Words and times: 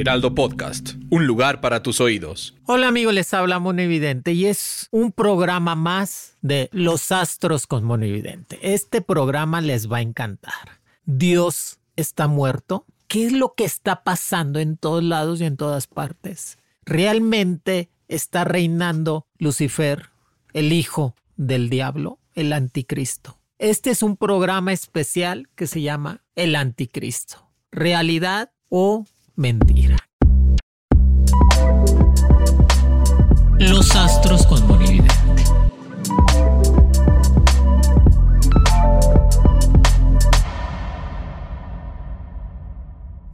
Heraldo 0.00 0.32
Podcast, 0.32 0.90
un 1.10 1.26
lugar 1.26 1.60
para 1.60 1.82
tus 1.82 2.00
oídos. 2.00 2.54
Hola 2.66 2.86
amigos, 2.86 3.12
les 3.12 3.34
habla 3.34 3.58
Mono 3.58 3.82
Evidente 3.82 4.32
y 4.32 4.46
es 4.46 4.86
un 4.92 5.10
programa 5.10 5.74
más 5.74 6.36
de 6.40 6.68
Los 6.70 7.10
Astros 7.10 7.66
con 7.66 7.82
Mono 7.82 8.04
Evidente. 8.04 8.60
Este 8.62 9.00
programa 9.00 9.60
les 9.60 9.90
va 9.90 9.96
a 9.96 10.02
encantar. 10.02 10.78
Dios 11.04 11.80
está 11.96 12.28
muerto. 12.28 12.86
¿Qué 13.08 13.26
es 13.26 13.32
lo 13.32 13.54
que 13.54 13.64
está 13.64 14.04
pasando 14.04 14.60
en 14.60 14.76
todos 14.76 15.02
lados 15.02 15.40
y 15.40 15.46
en 15.46 15.56
todas 15.56 15.88
partes? 15.88 16.58
¿Realmente 16.84 17.90
está 18.06 18.44
reinando 18.44 19.26
Lucifer, 19.36 20.10
el 20.52 20.72
hijo 20.72 21.16
del 21.36 21.70
diablo, 21.70 22.20
el 22.36 22.52
anticristo? 22.52 23.40
Este 23.58 23.90
es 23.90 24.04
un 24.04 24.16
programa 24.16 24.72
especial 24.72 25.48
que 25.56 25.66
se 25.66 25.82
llama 25.82 26.22
El 26.36 26.54
Anticristo. 26.54 27.50
Realidad 27.72 28.52
o 28.68 29.04
mentira. 29.38 29.96
Los 33.58 33.94
astros 33.96 34.46
con. 34.46 34.58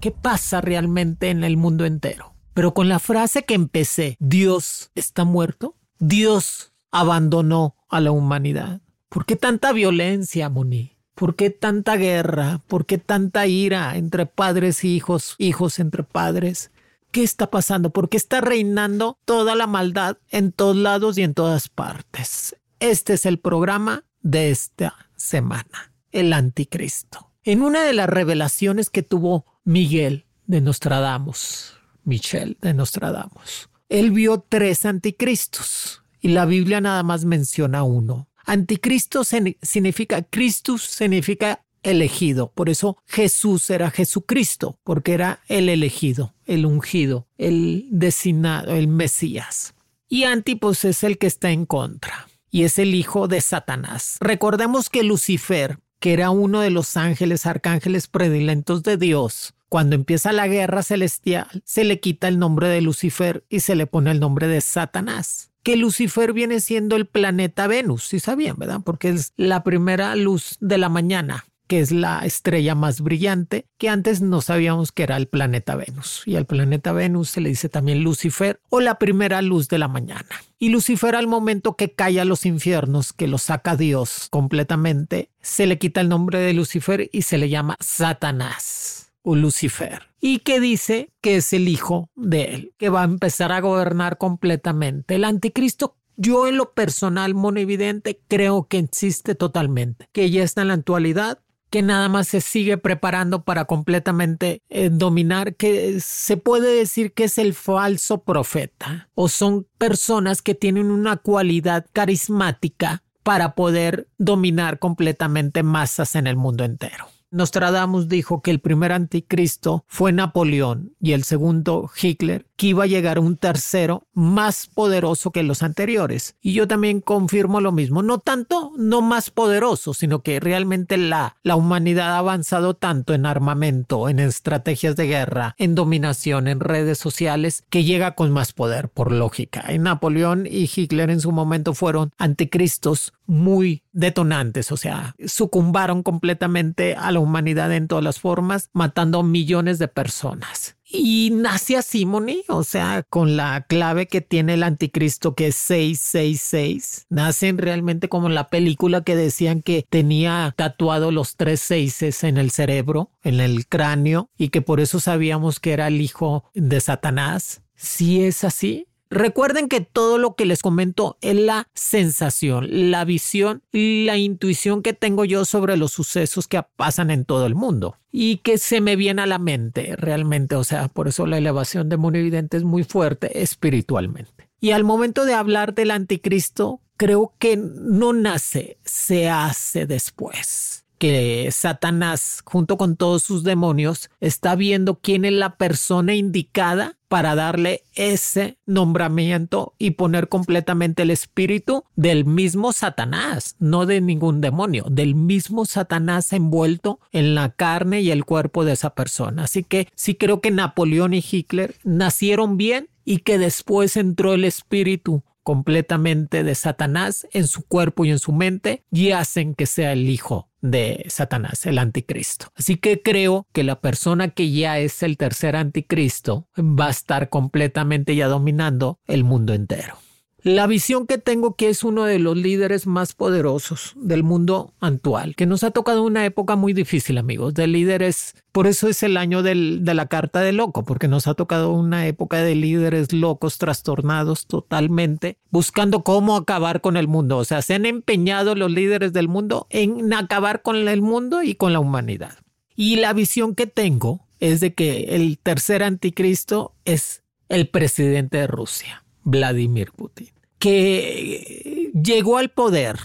¿Qué 0.01 0.11
pasa 0.11 0.61
realmente 0.61 1.31
en 1.31 1.45
el 1.45 1.57
mundo 1.57 1.87
entero? 1.87 2.35
Pero 2.53 2.75
con 2.75 2.91
la 2.91 2.99
frase 2.99 3.45
que 3.45 3.55
empecé, 3.55 4.19
Dios 4.21 4.91
está 4.95 5.25
muerto, 5.25 5.79
Dios 5.99 6.75
abandonó 6.91 7.75
a 7.89 8.01
la 8.01 8.11
humanidad. 8.11 8.83
¿Por 9.09 9.25
qué 9.25 9.37
tanta 9.37 9.73
violencia, 9.73 10.51
Moni? 10.51 10.94
¿Por 11.15 11.37
qué 11.37 11.51
tanta 11.51 11.97
guerra? 11.97 12.61
¿Por 12.67 12.87
qué 12.87 12.99
tanta 12.99 13.47
ira 13.47 13.97
entre 13.97 14.27
padres 14.27 14.83
e 14.83 14.89
hijos, 14.89 15.37
hijos 15.39 15.79
entre 15.79 16.03
padres? 16.03 16.71
¿Qué 17.13 17.23
está 17.23 17.51
pasando? 17.51 17.91
¿Por 17.91 18.09
qué 18.09 18.17
está 18.17 18.41
reinando 18.41 19.19
toda 19.25 19.55
la 19.55 19.69
maldad 19.69 20.19
en 20.31 20.51
todos 20.51 20.77
lados 20.77 21.17
y 21.17 21.23
en 21.23 21.35
todas 21.35 21.69
partes? 21.69 22.57
Este 22.81 23.15
es 23.15 23.27
el 23.27 23.39
programa 23.39 24.05
de 24.23 24.51
esta 24.51 25.09
semana, 25.15 25.93
el 26.11 26.33
anticristo. 26.33 27.31
En 27.45 27.63
una 27.63 27.85
de 27.85 27.93
las 27.93 28.09
revelaciones 28.09 28.91
que 28.91 29.03
tuvo 29.03 29.47
Miguel 29.65 30.27
de 30.47 30.61
Nostradamus, 30.61 31.75
Michel 32.03 32.59
de 32.61 32.75
Nostradamus, 32.75 33.69
él 33.89 34.11
vio 34.11 34.45
tres 34.49 34.85
anticristos 34.85 36.03
y 36.21 36.29
la 36.29 36.47
Biblia 36.47 36.81
nada 36.81 37.03
más 37.03 37.25
menciona 37.25 37.85
uno. 37.85 38.29
Anticristo 38.45 39.25
significa, 39.25 40.23
Christus 40.23 40.83
significa 40.83 41.65
elegido. 41.83 42.51
Por 42.53 42.69
eso 42.69 42.97
Jesús 43.07 43.71
era 43.71 43.91
Jesucristo, 43.91 44.79
porque 44.83 45.13
era 45.13 45.41
el 45.49 45.69
elegido, 45.69 46.35
el 46.47 46.67
ungido, 46.67 47.29
el 47.39 47.87
designado, 47.91 48.75
el 48.75 48.89
Mesías. 48.89 49.75
Y 50.09 50.25
Antipos 50.25 50.85
es 50.85 51.05
el 51.05 51.19
que 51.19 51.27
está 51.27 51.51
en 51.51 51.67
contra 51.67 52.29
y 52.51 52.65
es 52.65 52.79
el 52.79 52.95
hijo 52.95 53.29
de 53.29 53.41
Satanás. 53.41 54.17
Recordemos 54.21 54.91
que 54.91 55.03
Lucifer, 55.03 55.79
que 55.99 56.13
era 56.13 56.31
uno 56.31 56.61
de 56.61 56.71
los 56.71 56.97
ángeles, 56.97 57.47
arcángeles 57.47 58.07
predilentos 58.07 58.83
de 58.83 58.97
Dios, 58.97 59.55
cuando 59.69 59.97
empieza 59.97 60.33
la 60.33 60.47
guerra 60.47 60.83
celestial, 60.83 61.63
se 61.65 61.85
le 61.85 61.99
quita 61.99 62.29
el 62.29 62.39
nombre 62.39 62.69
de 62.69 62.81
Lucifer 62.81 63.45
y 63.49 63.61
se 63.61 63.75
le 63.75 63.87
pone 63.87 64.13
el 64.13 64.21
nombre 64.21 64.47
de 64.47 64.61
Satanás 64.61 65.51
que 65.65 65.77
Lucifer 65.77 66.33
viene 66.33 66.61
siendo 66.61 66.95
el 66.95 67.07
planeta 67.07 67.67
Venus, 67.67 68.05
si 68.05 68.21
sabían, 68.21 68.57
¿verdad? 68.59 68.83
Porque 68.85 69.09
es 69.09 69.33
la 69.37 69.65
primera 69.65 70.15
luz 70.15 70.59
de 70.61 70.77
la 70.77 70.91
mañana, 70.91 71.47
que 71.67 71.81
es 71.81 71.91
la 71.91 72.21
estrella 72.27 72.75
más 72.75 73.01
brillante, 73.01 73.67
que 73.79 73.89
antes 73.89 74.21
no 74.21 74.43
sabíamos 74.43 74.93
que 74.93 75.05
era 75.05 75.17
el 75.17 75.27
planeta 75.27 75.75
Venus. 75.75 76.23
Y 76.27 76.37
al 76.37 76.45
planeta 76.45 76.93
Venus 76.93 77.31
se 77.31 77.41
le 77.41 77.49
dice 77.49 77.71
también 77.71 78.05
Lucifer 78.05 78.61
o 78.69 78.81
la 78.81 78.99
primera 78.99 79.41
luz 79.41 79.69
de 79.69 79.79
la 79.79 79.89
mañana. 79.89 80.29
Y 80.59 80.69
Lucifer 80.69 81.17
al 81.17 81.27
momento 81.27 81.77
que 81.77 81.93
cae 81.93 82.21
a 82.21 82.27
los 82.27 82.45
infiernos, 82.45 83.15
que 83.15 83.27
lo 83.27 83.39
saca 83.39 83.75
Dios 83.75 84.29
completamente, 84.31 85.31
se 85.41 85.67
le 85.67 85.79
quita 85.79 86.03
el 86.03 86.11
nombre 86.11 86.41
de 86.41 86.53
Lucifer 86.53 87.09
y 87.11 87.23
se 87.23 87.39
le 87.39 87.49
llama 87.49 87.79
Satanás 87.81 88.94
o 89.25 89.35
Lucifer, 89.35 90.03
y 90.21 90.39
que 90.41 90.61
dice 90.61 91.11
que 91.21 91.37
es 91.37 91.53
el 91.53 91.67
hijo 91.67 92.11
de 92.15 92.45
él, 92.55 92.73
que 92.79 92.91
va 92.91 93.01
a 93.01 93.05
empezar 93.05 93.51
a 93.51 93.61
gobernar 93.61 94.19
completamente. 94.19 95.17
El 95.17 95.25
anticristo 95.25 95.97
yo 96.17 96.47
en 96.47 96.57
lo 96.57 96.73
personal, 96.73 97.35
evidente 97.57 98.21
creo 98.29 98.69
que 98.69 98.79
existe 98.79 99.35
totalmente, 99.35 100.09
que 100.13 100.31
ya 100.31 100.43
está 100.43 100.63
en 100.63 100.69
la 100.69 100.75
actualidad, 100.75 101.41
que 101.71 101.83
nada 101.83 102.09
más 102.09 102.29
se 102.29 102.41
sigue 102.41 102.79
preparando 102.79 103.43
para 103.43 103.65
completamente 103.65 104.63
eh, 104.69 104.91
dominar, 104.93 105.57
que 105.57 105.99
se 106.01 106.37
puede 106.37 106.73
decir 106.73 107.13
que 107.13 107.25
es 107.25 107.37
el 107.39 107.53
falso 107.53 108.23
profeta, 108.23 109.09
o 109.15 109.29
son 109.29 109.67
personas 109.77 110.41
que 110.41 110.55
tienen 110.55 110.91
una 110.91 111.17
cualidad 111.17 111.87
carismática 111.93 113.03
para 113.25 113.55
poder 113.55 114.07
dominar 114.19 114.79
completamente 114.79 115.63
masas 115.63 116.15
en 116.15 116.29
el 116.29 116.37
mundo 116.37 116.63
entero. 116.63 117.09
Nostradamus 117.35 118.09
dijo 118.09 118.43
que 118.43 118.53
el 118.53 118.61
primer 118.61 118.93
anticristo 118.93 119.85
fue 119.89 120.13
Napoleón 120.13 120.95
y 121.01 121.15
el 121.15 121.25
segundo 121.25 121.91
Hitler, 122.01 122.47
que 122.57 122.69
iba 122.69 122.85
a 122.85 122.89
llegar 122.89 123.19
un 123.19 123.37
tercero 123.37 124.07
más 124.13 124.67
poderoso 124.67 125.31
que 125.31 125.43
los 125.43 125.63
anteriores. 125.63 126.37
Y 126.41 126.53
yo 126.53 126.69
también 126.69 127.01
confirmo 127.01 127.61
lo 127.61 127.73
mismo, 127.73 128.03
no 128.03 128.19
tanto, 128.19 128.73
no 128.77 129.03
más 129.03 129.31
poderoso, 129.31 129.95
sino 129.95 130.23
que 130.23 130.41
realmente 130.41 130.97
la, 130.97 131.37
la 131.43 131.57
humanidad 131.57 132.15
ha 132.15 132.19
avanzado 132.19 132.75
tanto 132.75 133.15
en 133.15 133.27
armamento, 133.27 134.09
en 134.09 134.19
estrategias 134.19 134.97
de 134.97 135.07
guerra, 135.07 135.55
en 135.59 135.75
dominación, 135.75 136.49
en 136.49 136.61
redes 136.61 136.99
sociales, 136.99 137.65
que 137.71 137.85
llega 137.85 138.15
con 138.15 138.31
más 138.31 138.53
poder, 138.53 138.89
por 138.89 139.13
lógica. 139.13 139.73
Y 139.73 139.79
Napoleón 139.79 140.47
y 140.47 140.71
Hitler 140.75 141.11
en 141.11 141.21
su 141.21 141.33
momento 141.33 141.75
fueron 141.75 142.13
anticristos 142.19 143.13
muy 143.27 143.83
detonantes, 143.93 144.71
o 144.73 144.77
sea, 144.77 145.15
sucumbaron 145.27 146.03
completamente 146.03 146.95
a 146.95 147.11
la 147.11 147.21
humanidad 147.21 147.73
en 147.73 147.89
todas 147.89 148.05
las 148.05 148.21
formas, 148.21 148.71
matando 148.73 149.23
millones 149.23 149.79
de 149.79 149.89
personas. 149.89 150.77
Y 150.97 151.31
nace 151.33 151.77
así, 151.77 152.07
Moni, 152.07 152.45
o 152.47 152.63
sea, 152.63 153.03
con 153.11 153.37
la 153.37 153.67
clave 153.67 154.07
que 154.07 154.21
tiene 154.21 154.55
el 154.55 154.63
anticristo 154.63 155.35
que 155.35 155.49
es 155.49 155.57
666. 155.57 157.07
Nacen 157.09 157.59
realmente 157.59 158.09
como 158.09 158.29
la 158.29 158.49
película 158.49 159.03
que 159.03 159.17
decían 159.17 159.63
que 159.63 159.85
tenía 159.89 160.55
tatuado 160.57 161.11
los 161.11 161.35
tres 161.35 161.61
seises 161.61 162.23
en 162.23 162.39
el 162.39 162.53
cerebro, 162.53 163.11
en 163.25 163.41
el 163.41 163.67
cráneo, 163.67 164.31
y 164.39 164.51
que 164.51 164.63
por 164.63 164.79
eso 164.79 165.01
sabíamos 165.01 165.59
que 165.59 165.73
era 165.73 165.89
el 165.89 166.01
hijo 166.01 166.45
de 166.55 166.81
Satanás. 166.81 167.63
Si 167.75 168.23
es 168.23 168.45
así, 168.45 168.87
Recuerden 169.15 169.69
que 169.69 169.81
todo 169.81 170.19
lo 170.19 170.35
que 170.35 170.45
les 170.45 170.61
comento 170.61 171.19
es 171.21 171.37
la 171.37 171.69
sensación, 171.73 172.91
la 172.91 173.05
visión 173.05 173.63
la 173.71 174.17
intuición 174.17 174.83
que 174.83 174.93
tengo 174.93 175.25
yo 175.25 175.45
sobre 175.45 175.77
los 175.77 175.93
sucesos 175.93 176.49
que 176.49 176.61
pasan 176.75 177.13
en 177.13 177.25
todo 177.25 177.47
el 177.47 177.55
mundo 177.55 177.97
y 178.11 178.39
que 178.39 178.59
se 178.59 178.81
me 178.81 178.97
viene 178.97 179.23
a 179.23 179.27
la 179.27 179.39
mente 179.39 179.95
realmente. 179.95 180.57
O 180.57 180.65
sea, 180.65 180.89
por 180.89 181.07
eso 181.07 181.27
la 181.27 181.39
elevación 181.39 181.89
de 181.89 181.97
Mundo 181.97 182.19
Evidente 182.19 182.57
es 182.57 182.65
muy 182.65 182.83
fuerte 182.83 183.41
espiritualmente. 183.41 184.51
Y 184.61 184.73
al 184.73 184.83
momento 184.83 185.25
de 185.25 185.35
hablar 185.35 185.75
del 185.75 185.93
anticristo, 185.93 186.81
creo 186.97 187.35
que 187.39 187.57
no 187.57 188.13
nace, 188.13 188.79
se 188.85 189.31
hace 189.31 189.87
después 189.87 190.85
que 190.99 191.51
Satanás, 191.53 192.43
junto 192.45 192.79
con 192.79 192.97
todos 192.97 193.23
sus 193.23 193.45
demonios, 193.45 194.11
está 194.21 194.57
viendo 194.57 195.01
quién 195.01 195.25
es 195.25 195.33
la 195.33 195.57
persona 195.57 196.15
indicada 196.15 196.97
para 197.15 197.37
darle 197.37 197.85
ese 197.95 198.59
nombramiento 198.67 199.77
y 199.79 199.93
poner 199.93 200.29
completamente 200.29 201.05
el 201.05 201.13
espíritu 201.13 201.85
del 201.95 202.25
mismo 202.25 202.73
Satanás, 202.73 203.55
no 203.61 203.87
de 203.87 204.01
ningún 204.01 204.41
demonio, 204.41 204.87
del 204.91 205.15
mismo 205.15 205.65
Satanás 205.65 206.33
envuelto 206.33 206.99
en 207.13 207.37
la 207.37 207.51
carne 207.51 208.01
y 208.01 208.11
el 208.11 208.25
cuerpo 208.25 208.65
de 208.65 208.73
esa 208.73 208.97
persona. 208.97 209.45
Así 209.45 209.63
que 209.63 209.87
sí 209.95 210.17
creo 210.17 210.41
que 210.41 210.51
Napoleón 210.51 211.15
y 211.15 211.25
Hitler 211.31 211.77
nacieron 211.85 212.57
bien 212.57 212.89
y 213.05 213.19
que 213.19 213.39
después 213.39 213.97
entró 213.97 214.35
el 214.35 214.45
espíritu 214.45 215.23
completamente 215.45 216.43
de 216.43 216.57
Satanás 216.57 217.29
en 217.31 217.47
su 217.47 217.65
cuerpo 217.65 218.05
y 218.05 218.11
en 218.11 218.19
su 218.19 218.33
mente 218.33 218.83
y 218.91 219.13
hacen 219.13 219.55
que 219.55 219.67
sea 219.67 219.93
el 219.93 220.11
hijo 220.11 220.49
de 220.65 221.05
Satanás, 221.09 221.67
el 221.67 221.79
anticristo. 221.79 222.47
Así 222.57 222.77
que 222.77 223.03
creo 223.03 223.47
que 223.53 223.65
la 223.65 223.81
persona 223.81 224.31
que 224.31 224.51
ya 224.51 224.79
es 224.79 225.03
el 225.03 225.19
tercer 225.19 225.57
anticristo 225.57 226.49
va 226.59 226.87
a 226.87 226.91
estar 226.91 227.29
completamente 227.29 228.17
ya 228.17 228.29
dominando 228.29 228.99
el 229.07 229.25
mundo 229.25 229.53
entero. 229.53 230.04
La 230.45 230.67
visión 230.67 231.07
que 231.07 231.17
tengo 231.17 231.55
que 231.55 231.71
es 231.71 231.85
uno 231.85 232.05
de 232.05 232.19
los 232.19 232.37
líderes 232.37 232.87
más 232.87 233.15
poderosos 233.15 233.95
del 233.97 234.23
mundo 234.23 234.75
actual, 234.79 235.37
que 235.37 235.47
nos 235.47 235.65
ha 235.65 235.71
tocado 235.71 236.03
una 236.03 236.27
época 236.27 236.55
muy 236.55 236.75
difícil, 236.75 237.17
amigos, 237.17 237.55
de 237.55 237.67
líderes. 237.67 238.37
Por 238.53 238.67
eso 238.67 238.87
es 238.89 239.03
el 239.03 239.17
año 239.17 239.43
de 239.43 239.55
la 239.55 240.05
carta 240.05 240.43
de 240.43 240.53
loco, 240.53 240.85
porque 240.85 241.09
nos 241.09 241.29
ha 241.29 241.33
tocado 241.33 241.71
una 241.71 242.07
época 242.07 242.43
de 242.43 242.55
líderes 242.57 243.15
locos, 243.15 243.57
trastornados 243.57 244.47
totalmente, 244.47 245.39
buscando 245.49 246.05
cómo 246.05 246.37
acabar 246.37 246.83
con 246.83 246.99
el 246.99 247.09
mundo. 247.09 247.39
O 247.39 247.45
sea, 247.47 247.63
se 247.63 247.73
han 247.73 247.87
empeñado 247.87 248.55
los 248.55 248.71
líderes 248.71 249.15
del 249.15 249.29
mundo 249.29 249.67
en 249.71 250.13
acabar 250.13 250.61
con 250.61 250.77
el 250.77 251.01
mundo 251.01 251.43
y 251.43 251.55
con 251.55 251.73
la 251.73 251.81
humanidad. 251.81 252.37
Y 252.77 252.97
la 252.97 253.15
visión 253.15 253.55
que 253.55 253.67
tengo 253.67 254.27
es 254.41 254.61
de 254.61 254.75
que 254.75 255.17
el 255.17 255.39
tercer 255.39 255.83
anticristo 255.83 256.75
es 256.85 257.23
el 257.49 257.67
presidente 257.67 258.37
de 258.37 258.47
Rusia. 258.47 259.01
Vladimir 259.27 259.91
Putin 259.93 260.34
que 260.65 261.91
llegó 261.93 262.39
al 262.39 262.49
poder, 262.49 262.99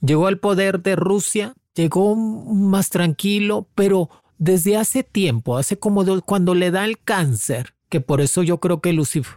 llegó 0.00 0.26
al 0.26 0.38
poder 0.38 0.82
de 0.82 0.96
Rusia, 0.96 1.54
llegó 1.76 2.16
más 2.16 2.90
tranquilo, 2.90 3.68
pero 3.76 4.10
desde 4.38 4.76
hace 4.76 5.04
tiempo, 5.04 5.56
hace 5.56 5.78
como 5.78 6.04
cuando 6.22 6.56
le 6.56 6.72
da 6.72 6.84
el 6.84 6.98
cáncer, 6.98 7.74
que 7.88 8.00
por 8.00 8.20
eso 8.20 8.42
yo 8.42 8.58
creo 8.58 8.80
que 8.80 8.92
Lucifer, 8.92 9.36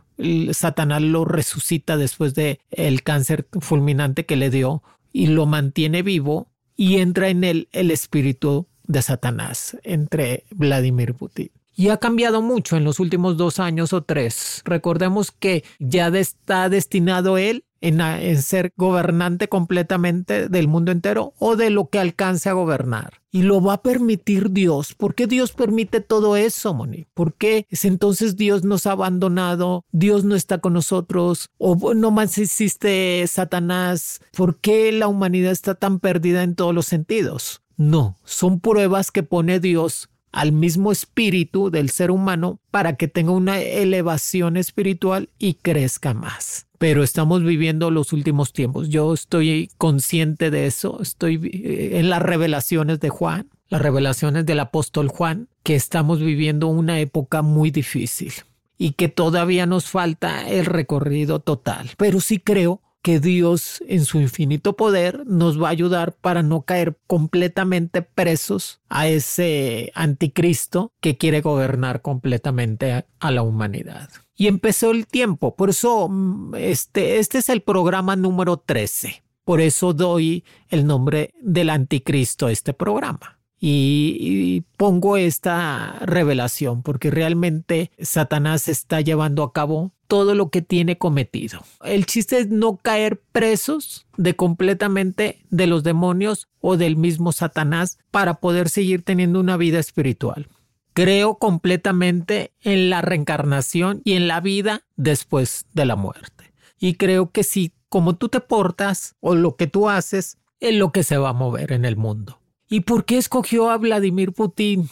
Satanás 0.53 1.03
lo 1.03 1.23
resucita 1.23 1.97
después 1.97 2.33
de 2.33 2.59
el 2.71 3.03
cáncer 3.03 3.47
fulminante 3.61 4.25
que 4.25 4.37
le 4.37 4.49
dio 4.49 4.81
y 5.13 5.27
lo 5.27 5.45
mantiene 5.45 6.01
vivo 6.01 6.47
y 6.75 6.97
entra 6.97 7.29
en 7.29 7.43
él 7.43 7.69
el 7.73 7.91
espíritu 7.91 8.65
de 8.85 9.03
Satanás 9.03 9.77
entre 9.83 10.45
Vladimir 10.49 11.13
Putin 11.13 11.51
y 11.77 11.89
ha 11.89 11.97
cambiado 11.97 12.41
mucho 12.41 12.75
en 12.75 12.83
los 12.83 12.99
últimos 12.99 13.37
dos 13.37 13.59
años 13.59 13.93
o 13.93 14.01
tres. 14.01 14.63
Recordemos 14.65 15.31
que 15.31 15.63
ya 15.77 16.07
está 16.07 16.69
destinado 16.69 17.37
él 17.37 17.65
en, 17.81 18.41
ser 18.41 18.73
gobernante 18.75 19.47
completamente 19.47 20.49
del 20.49 20.67
mundo 20.67 20.91
entero 20.91 21.33
o 21.39 21.55
de 21.55 21.69
lo 21.69 21.89
que 21.89 21.99
alcance 21.99 22.49
a 22.49 22.53
gobernar. 22.53 23.21
Y 23.31 23.43
lo 23.43 23.61
va 23.61 23.73
a 23.73 23.81
permitir 23.81 24.51
Dios. 24.51 24.95
¿Por 24.95 25.13
qué 25.13 25.27
Dios 25.27 25.51
permite 25.51 26.01
todo 26.01 26.37
eso, 26.37 26.73
Moni? 26.73 27.05
¿Por 27.13 27.33
qué 27.33 27.67
entonces 27.83 28.35
Dios 28.35 28.63
nos 28.63 28.87
ha 28.87 28.93
abandonado? 28.93 29.85
¿Dios 29.91 30.23
no 30.23 30.35
está 30.35 30.57
con 30.59 30.73
nosotros? 30.73 31.49
¿O 31.57 31.93
no 31.93 32.11
más 32.11 32.37
existe 32.37 33.25
Satanás? 33.27 34.21
¿Por 34.35 34.59
qué 34.59 34.91
la 34.91 35.07
humanidad 35.07 35.51
está 35.51 35.75
tan 35.75 35.99
perdida 35.99 36.43
en 36.43 36.55
todos 36.55 36.73
los 36.73 36.87
sentidos? 36.87 37.61
No, 37.75 38.17
son 38.23 38.59
pruebas 38.59 39.11
que 39.11 39.21
pone 39.21 39.59
Dios 39.59 40.09
al 40.37 40.51
mismo 40.51 40.91
espíritu 40.91 41.71
del 41.71 41.89
ser 41.89 42.11
humano 42.11 42.59
para 42.69 42.95
que 42.95 43.07
tenga 43.07 43.31
una 43.31 43.59
elevación 43.59 44.55
espiritual 44.55 45.29
y 45.39 45.55
crezca 45.55 46.13
más. 46.13 46.67
Pero 46.77 47.01
estamos 47.01 47.43
viviendo 47.43 47.89
los 47.89 48.13
últimos 48.13 48.53
tiempos. 48.53 48.89
Yo 48.89 49.15
estoy 49.15 49.71
consciente 49.79 50.51
de 50.51 50.67
eso. 50.67 51.01
Estoy 51.01 51.41
eh, 51.51 51.97
en 51.97 52.11
las 52.11 52.21
revelaciones 52.21 52.99
de 52.99 53.09
Juan, 53.09 53.49
las 53.67 53.81
revelaciones 53.81 54.45
del 54.45 54.59
apóstol 54.59 55.07
Juan, 55.07 55.49
que 55.63 55.73
estamos 55.73 56.19
viviendo 56.19 56.67
una 56.67 56.99
época 56.99 57.41
muy 57.41 57.71
difícil 57.71 58.31
y 58.77 58.91
que 58.91 59.07
todavía 59.07 59.65
nos 59.65 59.89
falta 59.89 60.47
el 60.47 60.67
recorrido 60.67 61.39
total. 61.39 61.89
Pero 61.97 62.21
sí 62.21 62.37
creo 62.37 62.83
que 63.01 63.19
Dios 63.19 63.83
en 63.87 64.05
su 64.05 64.19
infinito 64.19 64.75
poder 64.75 65.25
nos 65.25 65.61
va 65.61 65.67
a 65.67 65.71
ayudar 65.71 66.13
para 66.13 66.43
no 66.43 66.63
caer 66.63 66.97
completamente 67.07 68.01
presos 68.01 68.81
a 68.89 69.07
ese 69.07 69.91
anticristo 69.95 70.91
que 70.99 71.17
quiere 71.17 71.41
gobernar 71.41 72.01
completamente 72.01 73.05
a, 73.19 73.31
la 73.31 73.43
humanidad. 73.43 74.09
Y 74.35 74.47
empezó 74.47 74.91
el 74.91 75.07
tiempo, 75.07 75.55
por 75.55 75.69
eso 75.69 76.09
mm, 76.09 76.55
este, 76.55 77.19
este 77.19 77.39
es 77.39 77.49
el 77.49 77.61
programa 77.61 78.15
número 78.15 78.57
13. 78.57 79.23
Por 79.43 79.61
eso 79.61 79.93
doy 79.93 80.43
el 80.69 80.85
nombre 80.85 81.33
del 81.41 81.69
anticristo 81.69 82.47
a 82.47 82.51
este 82.51 82.73
programa 82.73 83.37
y, 83.59 84.63
pongo 84.77 85.17
esta 85.17 85.97
revelación 86.01 86.83
porque 86.83 87.09
realmente 87.09 87.91
Satanás 87.99 88.67
está 88.67 89.01
llevando 89.01 89.43
a 89.43 89.51
cabo 89.51 89.91
todo 90.07 90.35
lo 90.35 90.49
que 90.49 90.61
tiene 90.61 90.97
cometido. 90.97 91.63
El 91.83 92.05
chiste 92.05 92.39
es 92.39 92.49
no 92.49 92.77
caer 92.77 93.21
presos 93.31 94.07
de 94.17 94.35
completamente 94.35 95.41
de 95.49 95.67
los 95.67 95.83
demonios 95.83 96.47
o 96.61 96.77
del 96.77 96.95
mismo 96.95 97.31
Satanás 97.31 97.99
para 98.11 98.35
poder 98.35 98.69
seguir 98.69 99.03
teniendo 99.03 99.39
una 99.39 99.57
vida 99.57 99.79
espiritual. 99.79 100.47
Creo 100.93 101.35
completamente 101.35 102.53
en 102.61 102.89
la 102.89 103.01
reencarnación 103.01 104.01
y 104.03 104.13
en 104.13 104.27
la 104.27 104.41
vida 104.41 104.81
después 104.95 105.67
de 105.73 105.85
la 105.85 105.95
muerte. 105.95 106.51
Y 106.79 106.95
creo 106.95 107.31
que 107.31 107.43
si 107.43 107.73
como 107.89 108.15
tú 108.15 108.29
te 108.29 108.39
portas 108.39 109.15
o 109.19 109.35
lo 109.35 109.55
que 109.55 109.67
tú 109.67 109.89
haces 109.89 110.37
es 110.59 110.75
lo 110.75 110.91
que 110.91 111.03
se 111.03 111.17
va 111.17 111.29
a 111.29 111.33
mover 111.33 111.71
en 111.71 111.85
el 111.85 111.97
mundo. 111.97 112.39
¿Y 112.69 112.81
por 112.81 113.05
qué 113.05 113.17
escogió 113.17 113.69
a 113.69 113.77
Vladimir 113.77 114.33
Putin, 114.33 114.89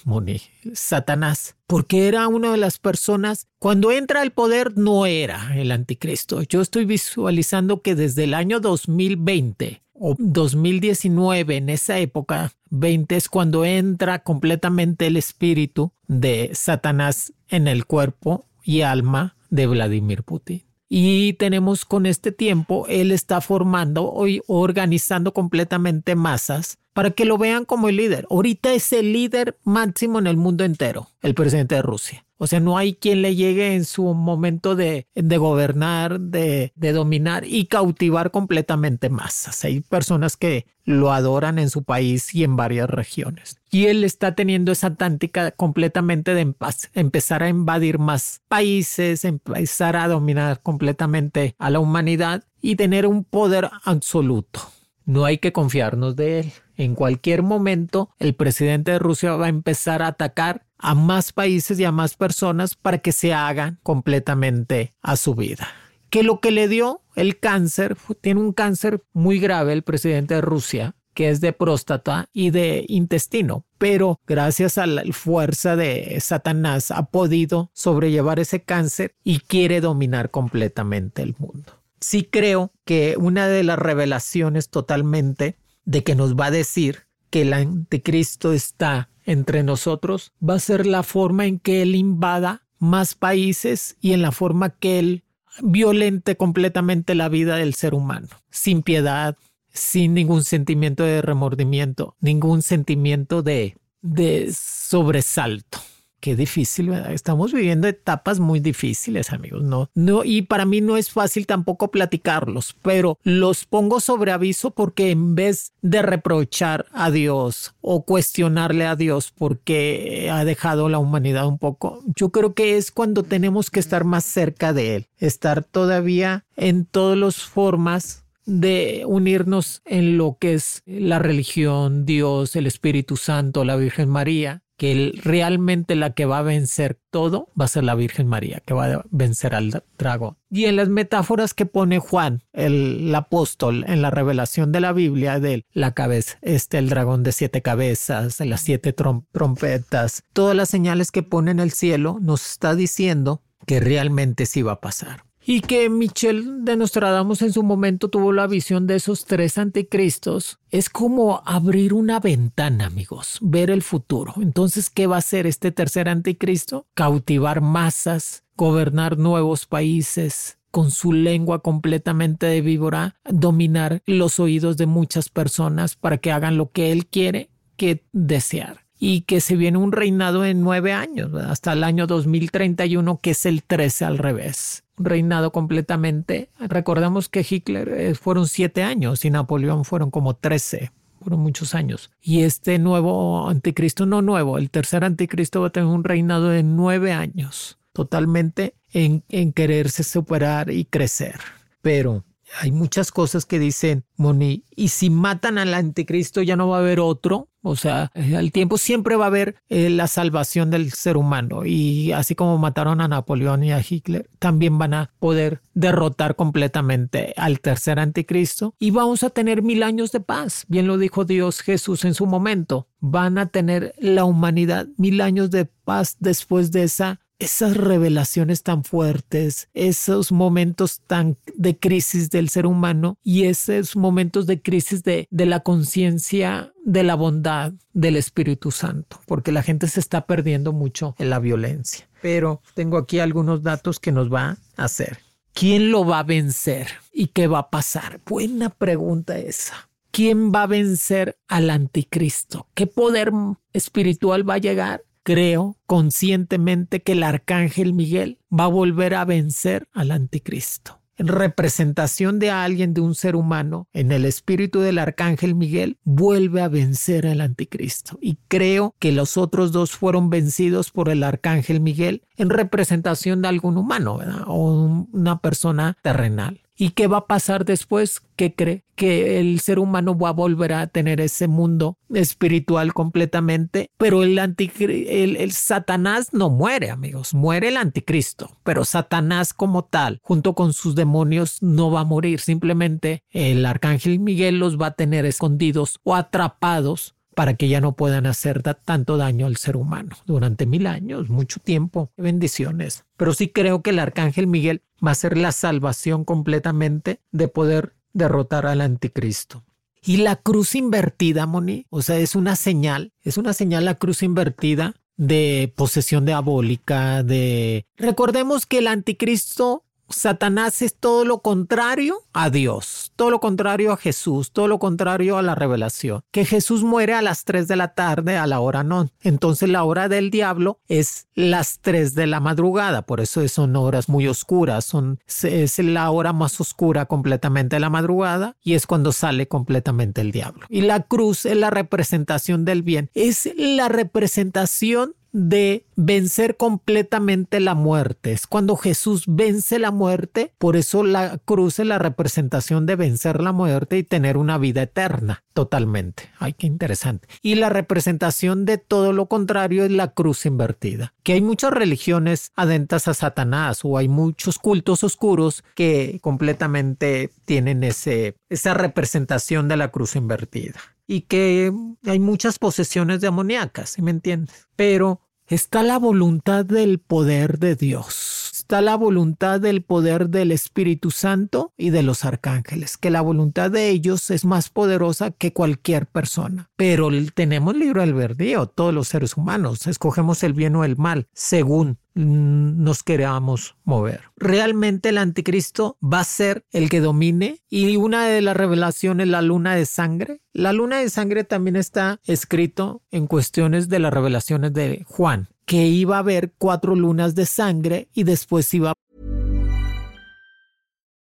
Satanás? 0.74 1.57
Porque 1.68 2.07
era 2.07 2.30
una 2.30 2.51
de 2.51 2.57
las 2.57 2.80
personas, 2.80 3.48
cuando 3.60 3.92
entra 3.92 4.22
al 4.22 4.31
poder 4.31 4.77
no 4.77 5.06
era 5.06 5.57
el 5.57 5.72
anticristo. 5.72 6.42
Yo 6.44 6.62
estoy 6.62 6.86
visualizando 6.86 7.81
que 7.81 7.95
desde 7.95 8.24
el 8.24 8.33
año 8.33 8.62
2020 8.62 9.83
o 9.92 10.16
2019, 10.18 11.57
en 11.57 11.69
esa 11.69 12.00
época, 12.00 12.54
20 12.69 13.18
es 13.18 13.27
cuando 13.27 13.66
entra 13.66 14.19
completamente 14.19 15.07
el 15.07 15.18
espíritu 15.18 15.92
de 16.07 16.51
Satanás 16.54 17.33
en 17.50 17.68
el 17.68 17.86
cuerpo 17.86 18.45
y 18.63 18.81
alma 18.81 19.36
de 19.50 19.68
Vladimir 19.68 20.24
Putin. 20.24 20.63
Y 20.88 21.33
tenemos 21.33 21.83
con 21.83 22.06
este 22.06 22.31
tiempo, 22.31 22.86
él 22.88 23.12
está 23.12 23.42
formando 23.42 24.25
y 24.27 24.42
organizando 24.48 25.33
completamente 25.33 26.16
masas 26.16 26.77
para 26.96 27.12
que 27.12 27.26
lo 27.26 27.38
vean 27.38 27.66
como 27.66 27.90
el 27.90 27.98
líder. 27.98 28.26
Ahorita 28.32 28.74
es 28.74 28.94
el 28.94 29.12
líder 29.12 29.60
máximo 29.66 30.18
en 30.18 30.28
el 30.28 30.38
mundo 30.38 30.64
entero, 30.64 31.10
el 31.22 31.36
presidente 31.36 31.76
de 31.76 31.82
Rusia. 31.82 32.26
O 32.38 32.48
sea, 32.48 32.62
no 32.62 32.78
hay 32.78 32.94
quien 32.94 33.22
le 33.22 33.36
llegue 33.36 33.76
en 33.76 33.84
su 33.84 34.14
momento 34.14 34.78
de, 34.78 35.06
gobernar, 35.14 36.22
de, 36.22 36.72
dominar 36.74 37.44
y 37.46 37.66
cautivar 37.66 38.32
completamente 38.32 39.10
masas. 39.10 39.66
Hay 39.66 39.82
personas 39.82 40.38
que 40.38 40.68
lo 40.86 41.12
adoran 41.12 41.60
en 41.60 41.70
su 41.70 41.84
país 41.84 42.34
y 42.34 42.46
en 42.46 42.56
varias 42.56 42.90
regiones. 42.90 43.58
Y 43.72 43.88
él 43.88 44.06
está 44.06 44.34
teniendo 44.34 44.72
esa 44.72 44.96
táctica 44.96 45.52
completamente 45.52 46.34
de 46.34 46.54
empezar 46.94 47.44
a 47.44 47.50
invadir 47.50 48.00
más 48.00 48.42
países, 48.48 49.25
empezar 49.25 49.98
a 49.98 50.08
dominar 50.08 50.62
completamente 50.62 51.56
a 51.58 51.70
la 51.70 51.80
humanidad 51.80 52.46
y 52.62 52.78
tener 52.78 53.06
un 53.06 53.25
poder 53.25 53.70
absoluto. 53.84 54.62
No 55.04 55.25
hay 55.25 55.40
que 55.40 55.52
confiarnos 55.52 56.16
de 56.16 56.40
él. 56.40 56.54
En 56.77 56.96
cualquier 56.96 57.44
momento, 57.44 58.10
el 58.20 58.36
presidente 58.36 58.91
de 58.91 59.00
Rusia 59.00 59.36
va 59.36 59.46
a 59.46 59.50
empezar 59.50 60.01
a 60.01 60.08
atacar 60.08 60.65
a 60.77 60.94
más 60.94 61.32
países 61.32 61.79
y 61.79 61.86
a 61.86 61.91
más 61.91 62.15
personas 62.15 62.75
para 62.75 62.98
que 63.00 63.12
se 63.12 63.34
hagan 63.34 63.79
completamente 63.84 64.94
a 65.01 65.15
su 65.15 65.36
vida. 65.36 65.67
Que 66.10 66.24
lo 66.24 66.39
que 66.39 66.51
le 66.51 66.67
dio 66.67 67.01
el 67.15 67.39
cáncer, 67.39 67.98
tiene 68.22 68.41
un 68.41 68.53
cáncer 68.53 69.03
muy 69.13 69.39
grave 69.39 69.74
el 69.74 69.84
presidente 69.84 70.36
de 70.36 70.41
Rusia, 70.41 70.96
que 71.13 71.29
es 71.29 71.39
de 71.39 71.53
próstata 71.53 72.29
y 72.34 72.50
de 72.50 72.86
intestino, 72.89 73.65
pero 73.77 74.20
gracias 74.27 74.77
a 74.77 74.86
la 74.86 75.03
fuerza 75.13 75.77
de 75.77 76.20
Satanás 76.20 76.91
ha 76.91 77.05
podido 77.05 77.72
sobrellevar 77.74 78.39
ese 78.39 78.63
cáncer 78.63 79.15
y 79.24 79.39
quiere 79.39 79.79
dominar 79.79 80.29
completamente 80.29 81.22
el 81.22 81.36
mundo 81.38 81.86
sí 82.05 82.24
creo 82.24 82.72
que 82.86 83.15
una 83.17 83.48
de 83.48 83.63
las 83.63 83.79
revelaciones 83.79 84.70
totalmente 84.70 85.58
de 85.86 86.04
que 86.04 86.15
nos 86.15 86.36
va 86.36 86.48
a 86.48 86.51
decir 86.51 87.04
que 87.30 87.44
el 87.44 87.54
anticristo 87.54 88.54
está 88.54 89.10
entre 89.25 89.63
nosotros 89.63 90.32
va 90.48 90.56
a 90.56 90.60
ser 90.60 90.86
la 90.86 91.04
forma 91.04 91.46
en 91.46 91.60
que 91.60 91.82
él 91.82 91.96
invada 91.96 92.63
más 92.80 93.15
países 93.15 93.98
y 94.01 94.13
en 94.13 94.22
la 94.22 94.32
forma 94.32 94.70
que 94.70 95.00
él 95.00 95.24
violente 95.62 96.36
completamente 96.36 97.15
la 97.15 97.30
vida 97.30 97.56
del 97.56 97.74
ser 97.74 97.94
humano, 97.94 98.27
sin 98.50 98.84
piedad, 98.84 99.38
sin 99.74 100.13
ningún 100.13 100.44
sentimiento 100.44 101.04
de 101.04 101.22
remordimiento, 101.22 102.15
ningún 102.20 102.62
sentimiento 102.62 103.42
de, 103.42 103.77
de 104.01 104.54
sobresalto. 104.54 105.80
Qué 106.25 106.36
difícil, 106.36 106.89
¿verdad? 106.89 107.13
Estamos 107.13 107.53
viviendo 107.53 107.88
etapas 107.88 108.39
muy 108.39 108.60
difíciles, 108.60 109.32
amigos. 109.32 109.62
No, 109.62 109.91
no, 109.94 110.24
y 110.24 110.41
para 110.41 110.65
mí 110.65 110.82
no 110.82 110.98
es 110.98 111.12
fácil 111.12 111.46
tampoco 111.46 111.91
platicarlos, 111.91 112.75
pero 112.82 113.20
los 113.22 113.65
pongo 113.65 114.00
sobre 114.00 114.32
aviso 114.32 114.72
porque 114.72 115.12
en 115.12 115.36
vez 115.36 115.74
de 115.84 116.01
reprochar 116.01 116.88
a 116.94 117.12
Dios 117.12 117.75
o 117.79 118.05
cuestionarle 118.05 118.88
a 118.88 118.96
Dios 118.96 119.32
porque 119.38 120.32
ha 120.32 120.44
dejado 120.46 120.89
la 120.89 120.98
humanidad 120.98 121.46
un 121.46 121.60
poco, 121.60 122.01
yo 122.15 122.32
creo 122.32 122.55
que 122.55 122.75
es 122.75 122.89
cuando 122.89 123.22
tenemos 123.22 123.70
que 123.70 123.79
estar 123.79 124.03
más 124.03 124.25
cerca 124.25 124.74
de 124.74 124.96
Él, 124.96 125.08
estar 125.20 125.63
todavía 125.63 126.44
en 126.55 126.86
todas 126.86 127.20
las 127.20 127.36
formas 127.44 128.25
de 128.46 129.03
unirnos 129.05 129.82
en 129.86 130.17
lo 130.17 130.38
que 130.39 130.55
es 130.55 130.82
la 130.86 131.20
religión, 131.20 132.05
Dios, 132.05 132.55
el 132.55 132.67
Espíritu 132.67 133.17
Santo, 133.17 133.63
la 133.63 133.75
Virgen 133.75 134.10
María, 134.10 134.63
que 134.77 135.13
realmente 135.24 135.96
la 135.96 136.12
que 136.12 136.25
va 136.25 136.39
a 136.39 136.44
vencer 136.44 137.00
todo 137.10 137.50
va 137.60 137.65
a 137.65 137.70
ser 137.70 137.84
la 137.84 137.96
Virgen 137.96 138.27
María, 138.27 138.62
que 138.65 138.74
va 138.74 138.86
a 138.86 139.05
vencer 139.10 139.55
al 139.55 139.84
dragón. 139.98 140.38
Y 140.50 140.65
en 140.65 140.75
las 140.75 140.89
metáforas 140.89 141.53
que 141.53 141.65
pone 141.65 142.00
Juan, 142.00 142.44
el, 142.53 143.13
apóstol, 143.15 143.86
en 143.88 144.01
la 144.01 144.12
revelación 144.12 144.72
de 144.72 144.82
la 144.82 144.94
Biblia 144.94 145.39
de 145.39 145.65
la 145.72 145.94
cabeza, 145.94 146.38
este, 146.41 146.77
el 146.77 146.89
dragón 146.89 147.24
de 147.24 147.32
siete 147.32 147.62
cabezas, 147.62 148.39
las 148.39 148.62
siete 148.62 148.94
trompetas, 148.94 150.24
todas 150.34 150.55
las 150.55 150.70
señales 150.70 151.12
que 151.12 151.24
pone 151.24 151.51
en 151.51 151.60
el 151.60 151.72
cielo, 151.72 152.17
nos 152.22 152.46
está 152.46 152.75
diciendo 152.75 153.41
que 153.65 153.79
realmente 153.79 154.46
sí 154.46 154.62
va 154.62 154.74
a 154.74 154.82
pasar 154.82 155.25
y 155.46 155.62
que 155.62 155.90
Michel 155.90 156.66
de 156.66 156.75
Nostradamus 156.75 157.42
en 157.44 157.54
su 157.54 157.62
momento 157.62 158.10
tuvo 158.10 158.34
la 158.34 158.48
visión 158.48 158.88
de 158.88 158.96
esos 158.96 159.25
tres 159.25 159.58
anticristos, 159.58 160.60
es 160.72 160.90
como 160.90 161.44
abrir 161.46 161.94
una 161.94 162.20
ventana, 162.20 162.88
amigos, 162.88 163.38
ver 163.42 163.70
el 163.70 163.84
futuro. 163.84 164.34
Entonces, 164.42 164.90
¿qué 164.90 165.06
va 165.06 165.18
a 165.18 165.20
hacer 165.20 165.46
este 165.46 165.72
tercer 165.72 166.10
anticristo? 166.10 166.88
Cautivar 166.96 167.62
masas, 167.62 168.44
gobernar 168.58 169.18
nuevos 169.18 169.68
países, 169.68 170.58
con 170.72 170.92
su 170.92 171.14
lengua 171.14 171.60
completamente 171.60 172.48
de 172.48 172.62
víbora, 172.62 173.16
dominar 173.24 174.02
los 174.06 174.40
oídos 174.40 174.78
de 174.78 174.88
muchas 174.88 175.30
personas 175.30 175.96
para 175.96 176.18
que 176.18 176.32
hagan 176.32 176.58
lo 176.58 176.72
que 176.72 176.92
él 176.92 177.06
quiere 177.06 177.50
que 177.78 178.04
desear 178.12 178.86
y 179.00 179.22
que 179.22 179.42
se 179.42 179.56
viene 179.56 179.78
un 179.78 179.92
reinado 179.92 180.44
en 180.44 180.62
nueve 180.62 180.92
años, 180.92 181.34
hasta 181.34 181.74
el 181.74 181.84
año 181.84 182.08
2031, 182.08 183.20
que 183.22 183.32
es 183.32 183.46
el 183.46 183.64
13 183.64 184.06
al 184.06 184.18
revés. 184.18 184.85
Un 184.98 185.06
reinado 185.06 185.52
completamente. 185.52 186.50
Recordemos 186.60 187.30
que 187.30 187.46
Hitler 187.48 187.90
eh, 187.90 188.16
fueron 188.16 188.48
siete 188.48 188.84
años 188.84 189.25
y 189.25 189.30
Napoleón 189.30 189.86
fueron 189.86 190.12
como 190.12 190.36
trece, 190.36 190.92
fueron 191.22 191.42
muchos 191.42 191.75
años. 191.75 192.12
Y 192.22 192.44
este 192.44 192.80
nuevo 192.80 193.50
anticristo, 193.50 194.06
no 194.06 194.22
nuevo, 194.22 194.58
el 194.58 194.70
tercer 194.70 195.04
anticristo 195.04 195.62
va 195.62 195.68
a 195.68 195.72
tener 195.72 195.88
un 195.88 196.04
reinado 196.04 196.50
de 196.50 196.64
nueve 196.64 197.12
años, 197.12 197.78
totalmente 197.94 198.75
en, 198.92 199.24
en 199.30 199.52
quererse 199.52 200.04
superar 200.04 200.72
y 200.72 200.86
crecer. 200.86 201.40
Pero 201.82 202.24
hay 202.60 202.72
muchas 202.72 203.12
cosas 203.12 203.46
que 203.46 203.60
dicen, 203.60 204.06
Moni, 204.18 204.64
y 204.75 204.90
si 204.90 205.10
matan 205.10 205.58
al 205.58 205.74
anticristo 205.74 206.42
ya 206.42 206.56
no 206.56 206.70
va 206.70 206.78
a 206.78 206.80
haber 206.80 207.00
otro. 207.00 207.50
O 207.68 207.75
sea, 207.75 208.12
al 208.14 208.52
tiempo 208.52 208.78
siempre 208.78 209.16
va 209.16 209.25
a 209.25 209.28
haber 209.30 209.56
eh, 209.70 209.90
la 209.90 210.06
salvación 210.06 210.70
del 210.70 210.92
ser 210.92 211.18
humano. 211.18 211.66
Y 211.66 212.12
así 212.12 212.36
como 212.36 212.60
mataron 212.60 213.02
a 213.02 213.08
Napoleón 213.08 213.64
y 213.64 213.72
a 213.72 213.82
Hitler, 213.82 214.30
también 214.38 214.78
van 214.78 214.94
a 214.94 215.12
poder 215.18 215.62
derrotar 215.74 216.36
completamente 216.36 217.34
al 217.38 217.60
tercer 217.62 218.00
anticristo. 218.00 218.75
Y 218.78 218.92
vamos 218.92 219.24
a 219.24 219.32
tener 219.32 219.64
mil 219.64 219.82
años 219.82 220.12
de 220.12 220.20
paz. 220.20 220.66
Bien 220.68 220.86
lo 220.86 221.00
dijo 221.00 221.25
Dios 221.25 221.62
Jesús 221.62 222.06
en 222.06 222.14
su 222.14 222.28
momento. 222.28 222.88
Van 223.00 223.40
a 223.40 223.48
tener 223.48 223.96
la 223.98 224.25
humanidad 224.25 224.88
mil 224.98 225.20
años 225.20 225.50
de 225.50 225.66
paz 225.66 226.18
después 226.20 226.72
de 226.72 226.84
esa 226.84 227.20
esas 227.39 227.75
revelaciones 227.75 228.63
tan 228.63 228.84
fuertes, 228.84 229.70
esos 229.74 230.32
momentos 230.32 231.01
tan 231.06 231.38
de 231.56 231.77
crisis 231.77 232.30
del 232.30 232.50
ser 232.50 232.65
humano 232.65 233.18
y 233.24 233.46
esos 233.46 233.96
momentos 233.96 234.48
de 234.48 234.62
crisis 234.62 235.04
de, 235.04 235.27
de 235.30 235.46
la 235.46 235.62
conciencia 235.62 236.74
de 236.84 237.04
la 237.04 237.15
bondad 237.15 237.74
del 237.94 238.15
Espíritu 238.15 238.72
Santo, 238.72 239.20
porque 239.25 239.51
la 239.51 239.63
gente 239.63 239.88
se 239.88 240.00
está 240.00 240.25
perdiendo 240.25 240.72
mucho 240.72 241.15
en 241.18 241.30
la 241.30 241.39
violencia. 241.39 242.08
Pero 242.22 242.62
tengo 242.74 242.98
aquí 242.98 243.20
algunos 243.20 243.63
datos 243.63 244.00
que 244.00 244.12
nos 244.12 244.34
va 244.34 244.58
a 244.77 244.84
hacer. 244.86 245.20
¿Quién 245.54 245.92
lo 245.92 246.06
va 246.06 246.20
a 246.20 246.24
vencer 246.24 246.88
y 247.13 247.27
qué 247.27 247.48
va 247.48 247.60
a 247.60 247.70
pasar? 247.70 248.20
Buena 248.25 248.70
pregunta 248.70 249.38
esa. 249.38 249.89
¿Quién 250.12 250.51
va 250.51 250.63
a 250.63 250.68
vencer 250.68 251.38
al 251.48 251.70
anticristo? 251.70 252.68
¿Qué 252.74 252.88
poder 252.88 253.32
espiritual 253.74 254.50
va 254.50 254.56
a 254.56 254.60
llegar? 254.60 255.04
Creo 255.25 255.75
conscientemente 255.88 257.01
que 257.01 257.13
el 257.13 257.24
arcángel 257.24 257.94
Miguel 257.94 258.38
va 258.58 258.65
a 258.65 258.67
volver 258.67 259.15
a 259.15 259.25
vencer 259.25 259.89
al 259.91 260.12
anticristo. 260.12 261.01
En 261.17 261.27
representación 261.27 262.39
de 262.39 262.51
alguien, 262.51 262.94
de 262.94 263.01
un 263.01 263.15
ser 263.15 263.36
humano, 263.36 263.88
en 263.94 264.12
el 264.12 264.25
espíritu 264.25 264.82
del 264.82 265.00
arcángel 265.00 265.55
Miguel, 265.55 265.98
vuelve 266.03 266.62
a 266.62 266.67
vencer 266.67 267.25
al 267.25 267.41
anticristo. 267.41 268.20
Y 268.22 268.38
creo 268.50 268.94
que 269.00 269.13
los 269.13 269.38
otros 269.38 269.72
dos 269.72 269.91
fueron 269.91 270.29
vencidos 270.29 270.91
por 270.91 271.10
el 271.10 271.24
arcángel 271.24 271.79
Miguel 271.79 272.22
en 272.36 272.50
representación 272.50 273.41
de 273.41 273.48
algún 273.48 273.77
humano 273.77 274.20
o 274.46 275.08
una 275.12 275.39
persona 275.39 275.98
terrenal. 276.01 276.64
¿Y 276.77 276.89
qué 276.89 277.08
va 277.08 277.20
a 277.20 277.27
pasar 277.27 277.63
después? 277.63 278.22
¿Qué 278.36 278.53
cree? 278.53 278.84
Que 278.96 279.39
el 279.39 279.62
ser 279.62 279.79
humano 279.79 280.17
va 280.17 280.29
a 280.29 280.34
volver 280.34 280.74
a 280.74 280.88
tener 280.88 281.22
ese 281.22 281.48
mundo 281.48 281.98
espiritual 282.13 282.94
completamente, 282.94 283.89
pero 283.98 284.24
el, 284.24 284.38
el, 284.38 285.36
el 285.38 285.51
Satanás 285.51 286.34
no 286.34 286.50
muere, 286.50 286.89
amigos, 286.89 287.34
muere 287.34 287.70
el 287.70 287.77
anticristo, 287.77 288.51
pero 288.63 288.84
Satanás 288.84 289.53
como 289.53 289.86
tal, 289.86 290.20
junto 290.22 290.53
con 290.53 290.74
sus 290.74 290.96
demonios, 290.96 291.62
no 291.62 291.91
va 291.91 292.01
a 292.01 292.05
morir, 292.05 292.41
simplemente 292.41 293.24
el 293.32 293.65
arcángel 293.65 294.20
Miguel 294.20 294.60
los 294.60 294.77
va 294.79 294.88
a 294.88 294.96
tener 294.96 295.25
escondidos 295.25 296.00
o 296.03 296.15
atrapados 296.15 297.14
para 297.36 297.56
que 297.56 297.68
ya 297.68 297.82
no 297.82 297.96
puedan 297.96 298.25
hacer 298.25 298.63
tanto 298.63 299.18
daño 299.18 299.46
al 299.46 299.58
ser 299.58 299.75
humano 299.77 300.15
durante 300.25 300.65
mil 300.65 300.88
años, 300.88 301.30
mucho 301.30 301.60
tiempo. 301.60 302.10
Bendiciones. 302.18 303.04
Pero 303.18 303.34
sí 303.34 303.50
creo 303.50 303.82
que 303.82 303.92
el 303.92 304.00
arcángel 304.00 304.48
Miguel 304.48 304.82
va 305.06 305.12
a 305.12 305.15
ser 305.15 305.38
la 305.38 305.51
salvación 305.51 306.24
completamente 306.24 307.20
de 307.32 307.48
poder 307.48 307.94
derrotar 308.13 308.65
al 308.65 308.82
anticristo. 308.82 309.63
Y 310.01 310.18
la 310.18 310.38
cruz 310.38 310.75
invertida, 310.75 311.46
Moni, 311.46 311.86
o 311.89 312.01
sea, 312.01 312.18
es 312.18 312.36
una 312.36 312.56
señal, 312.56 313.12
es 313.24 313.38
una 313.38 313.54
señal 313.54 313.86
la 313.86 313.96
cruz 313.96 314.24
invertida 314.24 314.94
de 315.18 315.74
posesión 315.75 316.25
diabólica, 316.25 317.24
de... 317.24 317.86
Recordemos 317.98 318.65
que 318.65 318.80
el 318.80 318.88
anticristo 318.88 319.84
Satanás 320.10 320.82
es 320.82 320.96
todo 320.96 321.26
lo 321.26 321.40
contrario 321.40 322.18
a 322.34 322.50
Dios, 322.50 323.12
todo 323.16 323.32
lo 323.32 323.40
contrario 323.40 323.92
a 323.92 323.98
Jesús, 323.98 324.52
todo 324.52 324.68
lo 324.68 324.80
contrario 324.80 325.38
a 325.38 325.42
la 325.42 325.56
revelación. 325.56 326.22
Que 326.32 326.46
Jesús 326.46 326.84
muere 326.84 327.14
a 327.14 327.22
las 327.22 327.44
3 327.46 327.68
de 327.68 327.76
la 327.76 327.94
tarde, 327.94 328.38
a 328.38 328.48
la 328.48 328.60
hora 328.60 328.84
no. 328.84 329.10
Entonces 329.22 329.70
la 329.70 329.84
hora 329.84 330.08
del 330.10 330.30
diablo 330.30 330.80
es 330.88 331.28
las 331.34 331.80
3 331.80 332.16
de 332.16 332.28
la 332.28 332.40
madrugada, 332.40 333.04
por 333.04 333.22
eso 333.22 333.46
son 333.48 333.76
horas 333.76 334.10
muy 334.10 334.28
oscuras, 334.28 334.86
son, 334.86 335.20
es 335.44 335.80
la 335.80 336.10
hora 336.12 336.34
más 336.34 336.60
oscura 336.60 337.06
completamente 337.06 337.76
de 337.76 337.80
la 337.80 337.90
madrugada 337.90 338.56
y 338.64 338.74
es 338.74 338.86
cuando 338.88 339.12
sale 339.12 339.48
completamente 339.48 340.22
el 340.22 340.32
diablo. 340.32 340.66
Y 340.70 340.82
la 340.82 341.02
cruz 341.02 341.46
es 341.46 341.58
la 341.58 341.70
representación 341.70 342.66
del 342.66 342.84
bien, 342.84 343.10
es 343.14 343.50
la 343.56 343.90
representación 343.90 345.16
de 345.36 345.86
vencer 345.98 346.56
completamente 346.56 347.60
la 347.60 347.75
muerte. 347.75 348.32
Es 348.32 348.48
cuando 348.48 348.77
Jesús 348.77 349.25
vence 349.27 349.80
la 349.80 349.92
muerte, 349.92 350.54
por 350.58 350.77
eso 350.77 351.04
la 351.04 351.39
cruz 351.39 351.80
es 351.80 351.88
la 351.88 352.00
representación 352.00 352.86
de 352.86 352.96
vencer 352.96 353.42
la 353.42 353.51
muerte 353.51 353.98
y 353.98 354.04
tener 354.04 354.38
una 354.38 354.58
vida 354.58 354.84
eterna 354.84 355.44
totalmente. 355.54 356.30
Ay, 356.39 356.54
qué 356.54 356.68
interesante. 356.68 357.27
Y 357.42 357.56
la 357.56 357.68
representación 357.68 358.63
de 358.63 358.77
todo 358.77 359.12
lo 359.12 359.25
contrario 359.25 359.84
es 359.84 359.92
la 359.92 360.13
cruz 360.13 360.46
invertida. 360.46 361.13
Que 361.22 361.34
hay 361.34 361.42
muchas 361.42 361.72
religiones 361.72 362.54
adentras 362.56 363.10
a 363.10 363.13
Satanás 363.13 363.82
o 363.84 363.98
hay 363.98 364.08
muchos 364.08 364.58
cultos 364.58 365.04
oscuros 365.04 365.65
que 365.75 366.18
completamente 366.22 367.30
tienen 367.44 367.84
ese, 367.84 368.38
esa 368.48 368.74
representación 368.74 369.68
de 369.68 369.75
la 369.75 369.92
cruz 369.92 370.15
invertida 370.15 370.80
y 371.08 371.22
que 371.22 371.72
hay 372.06 372.20
muchas 372.20 372.60
posesiones 372.60 373.22
demoníacas, 373.22 373.92
¿sí 373.92 374.01
me 374.01 374.12
entiendes? 374.12 374.68
Pero 374.75 375.22
está 375.48 375.84
la 375.84 376.00
voluntad 376.00 376.66
del 376.66 377.00
poder 377.00 377.60
de 377.60 377.75
Dios. 377.75 378.45
Está 378.65 378.81
la 378.81 378.95
voluntad 378.95 379.62
del 379.62 379.84
poder 379.84 380.29
del 380.29 380.51
Espíritu 380.51 381.12
Santo 381.12 381.72
y 381.77 381.91
de 381.91 382.01
los 382.01 382.25
arcángeles, 382.25 382.98
que 382.98 383.12
la 383.12 383.22
voluntad 383.22 383.69
de 383.69 383.89
ellos 383.89 384.31
es 384.31 384.43
más 384.43 384.72
poderosa 384.72 385.29
que 385.29 385.53
cualquier 385.53 386.07
persona. 386.07 386.72
Pero 386.75 387.10
tenemos 387.36 387.75
libro 387.75 388.01
albedrío, 388.01 388.65
todos 388.65 388.91
los 388.91 389.07
seres 389.07 389.38
humanos, 389.38 389.86
escogemos 389.86 390.41
el 390.41 390.53
bien 390.53 390.75
o 390.77 390.84
el 390.84 390.98
mal, 390.98 391.27
según 391.31 392.00
nos 392.15 393.03
queramos 393.03 393.75
mover. 393.84 394.22
Realmente 394.36 395.10
el 395.10 395.19
anticristo 395.19 396.00
va 396.01 396.22
a 396.22 396.24
ser 396.24 396.65
el 396.72 396.89
que 396.89 397.01
domine 397.01 397.60
y 397.69 397.98
una 397.98 398.25
de 398.25 398.41
las 398.41 398.57
revelaciones, 398.57 399.27
la 399.27 399.43
luna 399.43 399.75
de 399.75 399.86
sangre. 399.86 400.41
La 400.53 400.74
luna 400.74 401.00
de 401.00 401.10
sangre 401.10 401.43
también 401.43 401.75
está 401.75 402.19
escrito 402.25 403.03
en 403.12 403.27
cuestiones 403.27 403.89
de 403.89 404.00
las 404.00 404.13
revelaciones 404.13 404.74
de 404.74 405.03
Juan, 405.05 405.50
que 405.65 405.88
iba 405.88 406.15
a 406.15 406.19
haber 406.19 406.51
cuatro 406.57 406.95
lunas 406.95 407.36
de 407.36 407.45
sangre 407.45 408.07
y 408.13 408.24
después 408.24 408.74
iba 408.74 408.93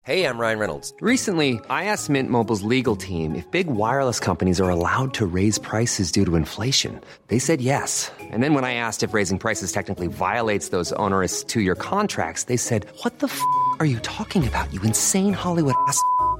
Hey, 0.04 0.24
I'm 0.24 0.40
Ryan 0.40 0.58
Reynolds. 0.58 0.94
Recently, 1.02 1.60
I 1.70 1.84
asked 1.92 2.10
Mint 2.10 2.30
Mobile's 2.30 2.64
legal 2.64 2.96
team 2.96 3.36
if 3.36 3.44
big 3.52 3.68
wireless 3.68 4.22
companies 4.22 4.62
are 4.62 4.70
allowed 4.70 5.14
to 5.16 5.26
raise 5.26 5.60
prices 5.60 6.14
due 6.14 6.24
to 6.24 6.38
inflation. 6.38 7.02
They 7.28 7.40
said 7.40 7.60
yes. 7.60 8.10
And 8.32 8.42
then 8.42 8.54
when 8.54 8.64
I 8.64 8.76
asked 8.76 9.04
if 9.04 9.14
raising 9.14 9.38
prices 9.38 9.74
technically 9.74 10.08
violates 10.08 10.70
those 10.70 10.94
onerous 10.94 11.44
two-year 11.44 11.76
contracts, 11.76 12.46
they 12.46 12.56
said, 12.56 12.86
"What 13.04 13.20
the 13.20 13.28
f*** 13.28 13.38
are 13.82 13.86
you 13.86 14.00
talking 14.00 14.48
about? 14.48 14.74
You 14.74 14.82
insane 14.84 15.34
Hollywood 15.34 15.76
ass." 15.90 16.00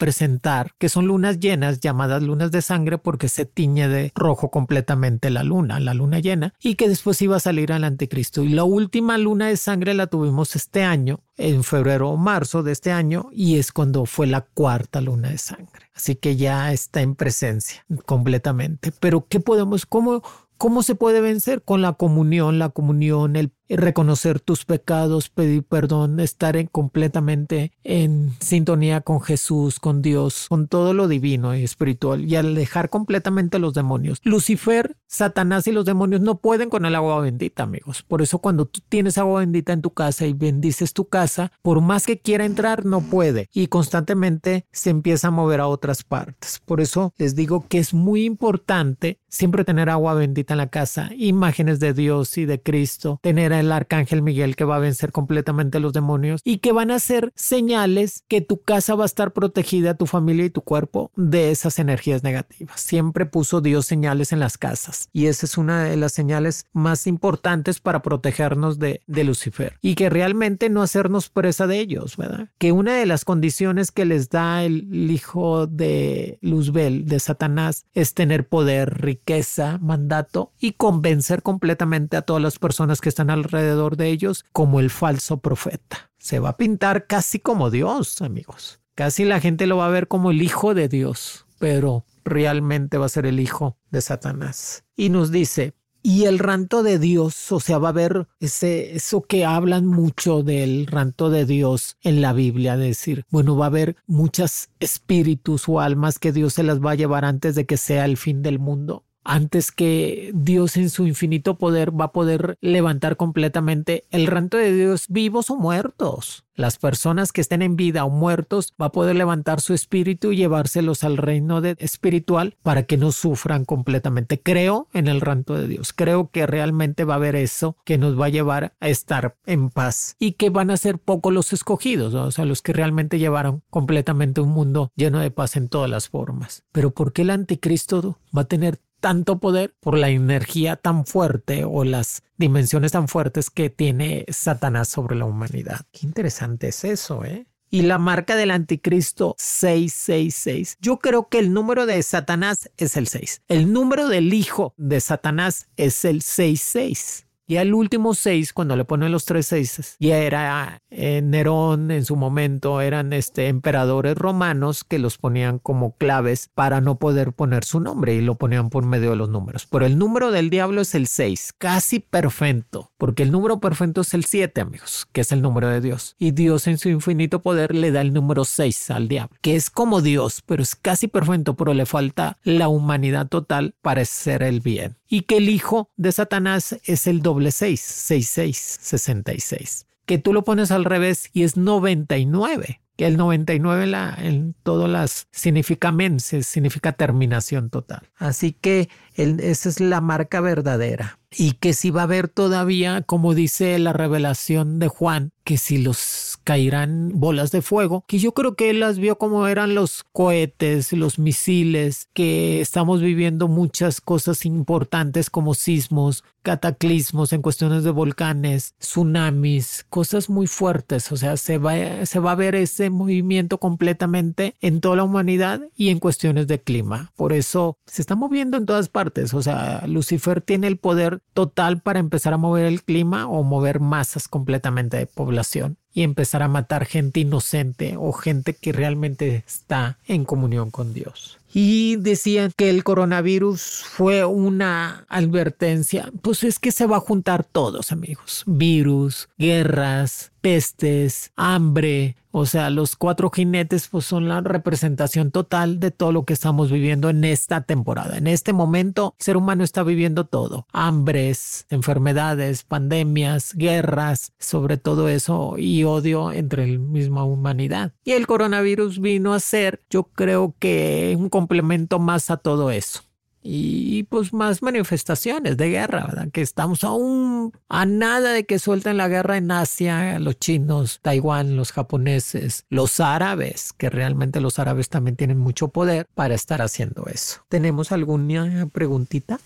Presentar 0.00 0.72
que 0.78 0.88
son 0.88 1.06
lunas 1.06 1.40
llenas 1.40 1.78
llamadas 1.78 2.22
lunas 2.22 2.50
de 2.50 2.62
sangre 2.62 2.96
porque 2.96 3.28
se 3.28 3.44
tiñe 3.44 3.86
de 3.86 4.12
rojo 4.14 4.50
completamente 4.50 5.28
la 5.28 5.44
luna, 5.44 5.78
la 5.78 5.92
luna 5.92 6.20
llena, 6.20 6.54
y 6.58 6.76
que 6.76 6.88
después 6.88 7.20
iba 7.20 7.36
a 7.36 7.40
salir 7.40 7.70
al 7.70 7.84
anticristo. 7.84 8.42
Y 8.42 8.48
la 8.48 8.64
última 8.64 9.18
luna 9.18 9.48
de 9.48 9.58
sangre 9.58 9.92
la 9.92 10.06
tuvimos 10.06 10.56
este 10.56 10.84
año, 10.84 11.20
en 11.36 11.62
febrero 11.64 12.08
o 12.08 12.16
marzo 12.16 12.62
de 12.62 12.72
este 12.72 12.92
año, 12.92 13.28
y 13.30 13.58
es 13.58 13.72
cuando 13.72 14.06
fue 14.06 14.26
la 14.26 14.40
cuarta 14.40 15.02
luna 15.02 15.28
de 15.28 15.38
sangre. 15.38 15.90
Así 15.94 16.14
que 16.14 16.36
ya 16.36 16.72
está 16.72 17.02
en 17.02 17.14
presencia 17.14 17.84
completamente. 18.06 18.92
Pero 19.00 19.26
¿qué 19.28 19.38
podemos, 19.38 19.84
cómo, 19.84 20.22
¿Cómo 20.56 20.82
se 20.82 20.94
puede 20.94 21.22
vencer? 21.22 21.62
Con 21.62 21.80
la 21.80 21.94
comunión, 21.94 22.58
la 22.58 22.68
comunión, 22.68 23.36
el 23.36 23.50
reconocer 23.76 24.40
tus 24.40 24.64
pecados, 24.64 25.28
pedir 25.28 25.62
perdón, 25.62 26.20
estar 26.20 26.56
en, 26.56 26.66
completamente 26.66 27.72
en 27.84 28.32
sintonía 28.40 29.00
con 29.00 29.20
Jesús, 29.20 29.80
con 29.80 30.02
Dios, 30.02 30.46
con 30.48 30.68
todo 30.68 30.94
lo 30.94 31.08
divino 31.08 31.54
y 31.56 31.64
espiritual 31.64 32.24
y 32.24 32.36
alejar 32.36 32.90
completamente 32.90 33.58
los 33.58 33.74
demonios. 33.74 34.20
Lucifer, 34.24 34.96
Satanás 35.06 35.66
y 35.66 35.72
los 35.72 35.84
demonios 35.84 36.20
no 36.20 36.38
pueden 36.38 36.70
con 36.70 36.84
el 36.84 36.94
agua 36.94 37.20
bendita, 37.20 37.64
amigos. 37.64 38.02
Por 38.02 38.22
eso 38.22 38.38
cuando 38.38 38.66
tú 38.66 38.80
tienes 38.88 39.18
agua 39.18 39.40
bendita 39.40 39.72
en 39.72 39.82
tu 39.82 39.90
casa 39.90 40.26
y 40.26 40.32
bendices 40.32 40.92
tu 40.92 41.06
casa, 41.06 41.52
por 41.62 41.80
más 41.80 42.06
que 42.06 42.18
quiera 42.18 42.44
entrar, 42.44 42.84
no 42.84 43.00
puede 43.00 43.48
y 43.52 43.68
constantemente 43.68 44.66
se 44.72 44.90
empieza 44.90 45.28
a 45.28 45.32
mover 45.32 45.60
a 45.60 45.68
otras 45.68 46.02
partes. 46.02 46.60
Por 46.64 46.80
eso 46.80 47.12
les 47.18 47.34
digo 47.34 47.66
que 47.68 47.78
es 47.78 47.94
muy 47.94 48.24
importante 48.24 49.18
siempre 49.28 49.64
tener 49.64 49.88
agua 49.88 50.14
bendita 50.14 50.54
en 50.54 50.58
la 50.58 50.68
casa, 50.68 51.10
imágenes 51.16 51.80
de 51.80 51.92
Dios 51.92 52.36
y 52.36 52.44
de 52.44 52.60
Cristo, 52.60 53.18
tener 53.22 53.52
el 53.60 53.72
arcángel 53.72 54.22
Miguel 54.22 54.56
que 54.56 54.64
va 54.64 54.76
a 54.76 54.80
vencer 54.80 55.12
completamente 55.12 55.78
a 55.78 55.80
los 55.80 55.92
demonios 55.92 56.40
y 56.44 56.58
que 56.58 56.72
van 56.72 56.90
a 56.90 56.98
ser 56.98 57.32
señales 57.34 58.24
que 58.28 58.40
tu 58.40 58.62
casa 58.62 58.94
va 58.94 59.04
a 59.04 59.06
estar 59.06 59.32
protegida, 59.32 59.94
tu 59.94 60.06
familia 60.06 60.44
y 60.44 60.50
tu 60.50 60.62
cuerpo 60.62 61.10
de 61.16 61.50
esas 61.50 61.78
energías 61.78 62.22
negativas. 62.22 62.80
Siempre 62.80 63.26
puso 63.26 63.60
Dios 63.60 63.86
señales 63.86 64.32
en 64.32 64.40
las 64.40 64.58
casas 64.58 65.08
y 65.12 65.26
esa 65.26 65.46
es 65.46 65.58
una 65.58 65.84
de 65.84 65.96
las 65.96 66.12
señales 66.12 66.64
más 66.72 67.06
importantes 67.06 67.80
para 67.80 68.02
protegernos 68.02 68.78
de, 68.78 69.02
de 69.06 69.24
Lucifer 69.24 69.78
y 69.82 69.94
que 69.94 70.10
realmente 70.10 70.70
no 70.70 70.82
hacernos 70.82 71.28
presa 71.28 71.66
de 71.66 71.80
ellos, 71.80 72.16
¿verdad? 72.16 72.48
Que 72.58 72.72
una 72.72 72.94
de 72.94 73.06
las 73.06 73.24
condiciones 73.24 73.90
que 73.92 74.04
les 74.04 74.30
da 74.30 74.64
el 74.64 75.10
hijo 75.10 75.66
de 75.66 76.38
Luzbel, 76.40 77.06
de 77.06 77.20
Satanás, 77.20 77.86
es 77.94 78.14
tener 78.14 78.48
poder, 78.48 79.02
riqueza, 79.02 79.78
mandato 79.78 80.52
y 80.60 80.72
convencer 80.72 81.42
completamente 81.42 82.16
a 82.16 82.22
todas 82.22 82.42
las 82.42 82.58
personas 82.58 83.00
que 83.00 83.08
están 83.08 83.30
alrededor 83.30 83.49
de 83.50 84.08
ellos 84.08 84.44
como 84.52 84.80
el 84.80 84.90
falso 84.90 85.38
profeta. 85.38 86.10
Se 86.18 86.38
va 86.38 86.50
a 86.50 86.56
pintar 86.56 87.06
casi 87.06 87.38
como 87.38 87.70
Dios, 87.70 88.20
amigos. 88.22 88.80
Casi 88.94 89.24
la 89.24 89.40
gente 89.40 89.66
lo 89.66 89.78
va 89.78 89.86
a 89.86 89.90
ver 89.90 90.08
como 90.08 90.30
el 90.30 90.42
hijo 90.42 90.74
de 90.74 90.88
Dios, 90.88 91.46
pero 91.58 92.04
realmente 92.24 92.98
va 92.98 93.06
a 93.06 93.10
ser 93.10 93.26
el 93.26 93.40
hijo 93.40 93.76
de 93.90 94.00
Satanás. 94.02 94.84
Y 94.96 95.08
nos 95.08 95.30
dice, 95.30 95.74
y 96.02 96.24
el 96.24 96.38
ranto 96.38 96.82
de 96.82 96.98
Dios, 96.98 97.52
o 97.52 97.60
sea, 97.60 97.78
va 97.78 97.88
a 97.88 97.90
haber 97.92 98.26
ese, 98.40 98.94
eso 98.94 99.22
que 99.22 99.44
hablan 99.44 99.86
mucho 99.86 100.42
del 100.42 100.86
ranto 100.86 101.30
de 101.30 101.44
Dios 101.44 101.96
en 102.02 102.20
la 102.20 102.32
Biblia, 102.32 102.76
decir, 102.76 103.24
bueno, 103.30 103.56
va 103.56 103.66
a 103.66 103.68
haber 103.68 103.96
muchas 104.06 104.70
espíritus 104.80 105.68
o 105.68 105.80
almas 105.80 106.18
que 106.18 106.32
Dios 106.32 106.54
se 106.54 106.62
las 106.62 106.80
va 106.80 106.92
a 106.92 106.96
llevar 106.96 107.24
antes 107.24 107.54
de 107.54 107.66
que 107.66 107.76
sea 107.76 108.04
el 108.04 108.16
fin 108.16 108.42
del 108.42 108.58
mundo 108.58 109.04
antes 109.24 109.70
que 109.72 110.30
Dios 110.34 110.76
en 110.76 110.90
su 110.90 111.06
infinito 111.06 111.58
poder 111.58 111.98
va 111.98 112.06
a 112.06 112.12
poder 112.12 112.56
levantar 112.60 113.16
completamente 113.16 114.04
el 114.10 114.26
ranto 114.26 114.56
de 114.56 114.74
Dios 114.74 115.06
vivos 115.08 115.50
o 115.50 115.56
muertos. 115.56 116.44
Las 116.60 116.76
personas 116.76 117.32
que 117.32 117.40
estén 117.40 117.62
en 117.62 117.74
vida 117.74 118.04
o 118.04 118.10
muertos 118.10 118.74
va 118.80 118.86
a 118.86 118.92
poder 118.92 119.16
levantar 119.16 119.62
su 119.62 119.72
espíritu 119.72 120.32
y 120.32 120.36
llevárselos 120.36 121.04
al 121.04 121.16
reino 121.16 121.62
espiritual 121.78 122.56
para 122.62 122.82
que 122.82 122.98
no 122.98 123.12
sufran 123.12 123.64
completamente. 123.64 124.42
Creo 124.42 124.86
en 124.92 125.08
el 125.08 125.22
ranto 125.22 125.54
de 125.54 125.66
Dios. 125.66 125.94
Creo 125.94 126.28
que 126.30 126.46
realmente 126.46 127.04
va 127.04 127.14
a 127.14 127.16
haber 127.16 127.34
eso 127.34 127.76
que 127.84 127.96
nos 127.96 128.20
va 128.20 128.26
a 128.26 128.30
llevar 128.30 128.74
a 128.78 128.88
estar 128.90 129.36
en 129.46 129.70
paz 129.70 130.16
y 130.18 130.32
que 130.32 130.50
van 130.50 130.70
a 130.70 130.76
ser 130.76 130.98
pocos 130.98 131.32
los 131.32 131.54
escogidos, 131.54 132.12
o 132.12 132.30
sea, 132.30 132.44
los 132.44 132.60
que 132.60 132.74
realmente 132.74 133.18
llevaron 133.18 133.62
completamente 133.70 134.42
un 134.42 134.50
mundo 134.50 134.92
lleno 134.96 135.18
de 135.20 135.30
paz 135.30 135.56
en 135.56 135.68
todas 135.68 135.88
las 135.88 136.10
formas. 136.10 136.64
Pero 136.72 136.90
¿por 136.90 137.14
qué 137.14 137.22
el 137.22 137.30
anticristo 137.30 138.18
va 138.36 138.42
a 138.42 138.48
tener 138.48 138.80
tanto 139.00 139.38
poder 139.38 139.74
por 139.80 139.98
la 139.98 140.10
energía 140.10 140.76
tan 140.76 141.06
fuerte 141.06 141.64
o 141.64 141.84
las 141.84 142.22
dimensiones 142.36 142.92
tan 142.92 143.08
fuertes 143.08 143.50
que 143.50 143.70
tiene 143.70 144.24
Satanás 144.28 144.88
sobre 144.88 145.16
la 145.16 145.24
humanidad. 145.24 145.80
Qué 145.92 146.06
interesante 146.06 146.68
es 146.68 146.84
eso, 146.84 147.24
¿eh? 147.24 147.46
Y 147.72 147.82
la 147.82 147.98
marca 147.98 148.34
del 148.34 148.50
anticristo 148.50 149.36
666. 149.38 150.78
Yo 150.80 150.98
creo 150.98 151.28
que 151.28 151.38
el 151.38 151.52
número 151.52 151.86
de 151.86 152.02
Satanás 152.02 152.68
es 152.76 152.96
el 152.96 153.06
6. 153.06 153.42
El 153.46 153.72
número 153.72 154.08
del 154.08 154.34
hijo 154.34 154.74
de 154.76 155.00
Satanás 155.00 155.68
es 155.76 156.04
el 156.04 156.20
66. 156.22 157.26
Y 157.50 157.56
al 157.56 157.74
último 157.74 158.14
seis, 158.14 158.52
cuando 158.52 158.76
le 158.76 158.84
ponen 158.84 159.10
los 159.10 159.24
tres 159.24 159.48
seises, 159.48 159.96
ya 159.98 160.18
era 160.18 160.82
eh, 160.88 161.20
Nerón 161.20 161.90
en 161.90 162.04
su 162.04 162.14
momento, 162.14 162.80
eran 162.80 163.12
este, 163.12 163.48
emperadores 163.48 164.16
romanos 164.16 164.84
que 164.84 165.00
los 165.00 165.18
ponían 165.18 165.58
como 165.58 165.96
claves 165.96 166.48
para 166.54 166.80
no 166.80 167.00
poder 167.00 167.32
poner 167.32 167.64
su 167.64 167.80
nombre 167.80 168.14
y 168.14 168.20
lo 168.20 168.36
ponían 168.36 168.70
por 168.70 168.86
medio 168.86 169.10
de 169.10 169.16
los 169.16 169.30
números. 169.30 169.66
Pero 169.68 169.84
el 169.84 169.98
número 169.98 170.30
del 170.30 170.48
diablo 170.48 170.80
es 170.80 170.94
el 170.94 171.08
6, 171.08 171.54
casi 171.58 171.98
perfecto, 171.98 172.92
porque 172.98 173.24
el 173.24 173.32
número 173.32 173.58
perfecto 173.58 174.02
es 174.02 174.14
el 174.14 174.26
7, 174.26 174.60
amigos, 174.60 175.08
que 175.10 175.22
es 175.22 175.32
el 175.32 175.42
número 175.42 175.70
de 175.70 175.80
Dios. 175.80 176.14
Y 176.20 176.30
Dios 176.30 176.68
en 176.68 176.78
su 176.78 176.88
infinito 176.88 177.42
poder 177.42 177.74
le 177.74 177.90
da 177.90 178.00
el 178.00 178.12
número 178.12 178.44
6 178.44 178.92
al 178.92 179.08
diablo, 179.08 179.36
que 179.40 179.56
es 179.56 179.70
como 179.70 180.02
Dios, 180.02 180.40
pero 180.46 180.62
es 180.62 180.76
casi 180.76 181.08
perfecto, 181.08 181.56
pero 181.56 181.74
le 181.74 181.84
falta 181.84 182.38
la 182.44 182.68
humanidad 182.68 183.26
total 183.26 183.74
para 183.82 184.04
ser 184.04 184.44
el 184.44 184.60
bien. 184.60 184.99
Y 185.10 185.22
que 185.22 185.36
el 185.36 185.50
hijo 185.50 185.90
de 185.96 186.12
Satanás 186.12 186.78
es 186.84 187.06
el 187.06 187.20
doble 187.20 187.50
6, 187.50 187.78
66, 187.78 188.78
66. 188.80 189.86
Que 190.06 190.16
tú 190.16 190.32
lo 190.32 190.44
pones 190.44 190.70
al 190.70 190.86
revés 190.86 191.28
y 191.34 191.42
es 191.42 191.58
99 191.58 192.80
que 193.00 193.06
el 193.06 193.16
99 193.16 193.86
la, 193.86 194.14
en 194.18 194.54
todas 194.62 194.90
las 194.90 195.26
significa 195.30 195.90
menses, 195.90 196.46
significa 196.46 196.92
terminación 196.92 197.70
total. 197.70 198.02
Así 198.18 198.52
que 198.52 198.90
esa 199.14 199.70
es 199.70 199.80
la 199.80 200.02
marca 200.02 200.42
verdadera. 200.42 201.18
Y 201.32 201.52
que 201.52 201.74
si 201.74 201.90
va 201.90 202.02
a 202.02 202.04
haber 202.04 202.28
todavía, 202.28 203.02
como 203.02 203.34
dice 203.34 203.78
la 203.78 203.92
revelación 203.92 204.78
de 204.78 204.88
Juan, 204.88 205.32
que 205.44 205.58
si 205.58 205.78
los 205.78 206.38
caerán 206.44 207.10
bolas 207.14 207.50
de 207.50 207.62
fuego, 207.62 208.04
que 208.06 208.18
yo 208.18 208.34
creo 208.34 208.54
que 208.54 208.70
él 208.70 208.80
las 208.80 208.98
vio 208.98 209.18
como 209.18 209.46
eran 209.46 209.74
los 209.74 210.04
cohetes, 210.12 210.92
los 210.92 211.18
misiles, 211.18 212.08
que 212.12 212.60
estamos 212.60 213.00
viviendo 213.00 213.48
muchas 213.48 214.00
cosas 214.00 214.44
importantes 214.46 215.30
como 215.30 215.54
sismos, 215.54 216.24
cataclismos 216.42 217.32
en 217.32 217.42
cuestiones 217.42 217.84
de 217.84 217.90
volcanes, 217.90 218.74
tsunamis, 218.78 219.86
cosas 219.88 220.30
muy 220.30 220.46
fuertes, 220.46 221.10
o 221.12 221.16
sea, 221.16 221.36
se 221.36 221.58
va, 221.58 222.06
se 222.06 222.18
va 222.18 222.32
a 222.32 222.36
ver 222.36 222.54
ese 222.54 222.90
movimiento 222.90 223.58
completamente 223.58 224.54
en 224.60 224.80
toda 224.80 224.96
la 224.96 225.04
humanidad 225.04 225.62
y 225.76 225.88
en 225.88 225.98
cuestiones 225.98 226.46
de 226.46 226.60
clima. 226.60 227.12
Por 227.16 227.32
eso 227.32 227.76
se 227.86 228.02
está 228.02 228.14
moviendo 228.14 228.56
en 228.56 228.66
todas 228.66 228.88
partes, 228.88 229.34
o 229.34 229.42
sea, 229.42 229.84
Lucifer 229.86 230.40
tiene 230.40 230.66
el 230.66 230.78
poder 230.78 231.19
total 231.32 231.80
para 231.80 232.00
empezar 232.00 232.32
a 232.32 232.38
mover 232.38 232.66
el 232.66 232.82
clima 232.82 233.26
o 233.26 233.42
mover 233.42 233.80
masas 233.80 234.28
completamente 234.28 234.96
de 234.96 235.06
población 235.06 235.76
y 235.92 236.02
empezar 236.02 236.42
a 236.42 236.48
matar 236.48 236.84
gente 236.84 237.20
inocente 237.20 237.96
o 237.98 238.12
gente 238.12 238.54
que 238.54 238.72
realmente 238.72 239.44
está 239.46 239.98
en 240.06 240.24
comunión 240.24 240.70
con 240.70 240.94
Dios. 240.94 241.39
Y 241.52 241.96
decían 241.96 242.52
que 242.56 242.70
el 242.70 242.84
coronavirus 242.84 243.82
fue 243.84 244.24
una 244.24 245.04
advertencia. 245.08 246.10
Pues 246.22 246.44
es 246.44 246.58
que 246.58 246.72
se 246.72 246.86
va 246.86 246.98
a 246.98 247.00
juntar 247.00 247.44
todos, 247.44 247.92
amigos. 247.92 248.44
Virus, 248.46 249.28
guerras, 249.38 250.32
pestes, 250.40 251.32
hambre, 251.36 252.16
o 252.32 252.46
sea, 252.46 252.70
los 252.70 252.94
cuatro 252.94 253.30
jinetes 253.30 253.88
pues 253.88 254.04
son 254.04 254.28
la 254.28 254.40
representación 254.40 255.30
total 255.32 255.80
de 255.80 255.90
todo 255.90 256.12
lo 256.12 256.24
que 256.24 256.32
estamos 256.32 256.70
viviendo 256.70 257.10
en 257.10 257.24
esta 257.24 257.62
temporada. 257.62 258.18
En 258.18 258.28
este 258.28 258.52
momento, 258.52 259.14
el 259.18 259.24
ser 259.24 259.36
humano 259.36 259.64
está 259.64 259.82
viviendo 259.82 260.24
todo. 260.24 260.66
Hambres, 260.72 261.66
enfermedades, 261.70 262.62
pandemias, 262.62 263.54
guerras, 263.54 264.32
sobre 264.38 264.76
todo 264.76 265.08
eso 265.08 265.56
y 265.58 265.82
odio 265.84 266.30
entre 266.30 266.68
la 266.68 266.78
misma 266.78 267.24
humanidad. 267.24 267.92
Y 268.04 268.12
el 268.12 268.28
coronavirus 268.28 269.00
vino 269.00 269.34
a 269.34 269.40
ser, 269.40 269.82
yo 269.90 270.04
creo 270.04 270.54
que 270.60 271.16
un 271.18 271.28
complemento 271.40 271.98
más 271.98 272.30
a 272.30 272.36
todo 272.36 272.70
eso 272.70 273.02
y 273.42 274.02
pues 274.04 274.32
más 274.32 274.62
manifestaciones 274.62 275.56
de 275.56 275.70
guerra, 275.70 276.06
¿verdad? 276.06 276.28
Que 276.30 276.42
estamos 276.42 276.84
aún 276.84 277.52
a 277.68 277.86
nada 277.86 278.32
de 278.32 278.44
que 278.44 278.58
suelten 278.58 278.96
la 278.96 279.08
guerra 279.08 279.38
en 279.38 279.50
Asia, 279.50 280.18
los 280.18 280.38
chinos, 280.38 281.00
Taiwán, 281.02 281.56
los 281.56 281.72
japoneses, 281.72 282.64
los 282.68 283.00
árabes, 283.00 283.72
que 283.72 283.88
realmente 283.88 284.40
los 284.40 284.58
árabes 284.58 284.90
también 284.90 285.16
tienen 285.16 285.38
mucho 285.38 285.68
poder 285.68 286.06
para 286.14 286.34
estar 286.34 286.60
haciendo 286.60 287.06
eso. 287.06 287.44
¿Tenemos 287.48 287.92
alguna 287.92 288.66
preguntita? 288.66 289.40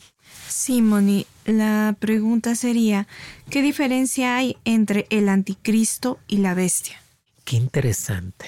Sí, 0.49 0.83
Moni, 0.83 1.27
la 1.45 1.97
pregunta 1.99 2.57
sería, 2.57 3.07
¿qué 3.49 3.63
diferencia 3.63 4.37
hay 4.37 4.57
entre 4.65 5.07
el 5.11 5.29
anticristo 5.29 6.19
y 6.27 6.39
la 6.39 6.55
bestia? 6.55 7.01
Qué 7.45 7.57
interesante. 7.57 8.47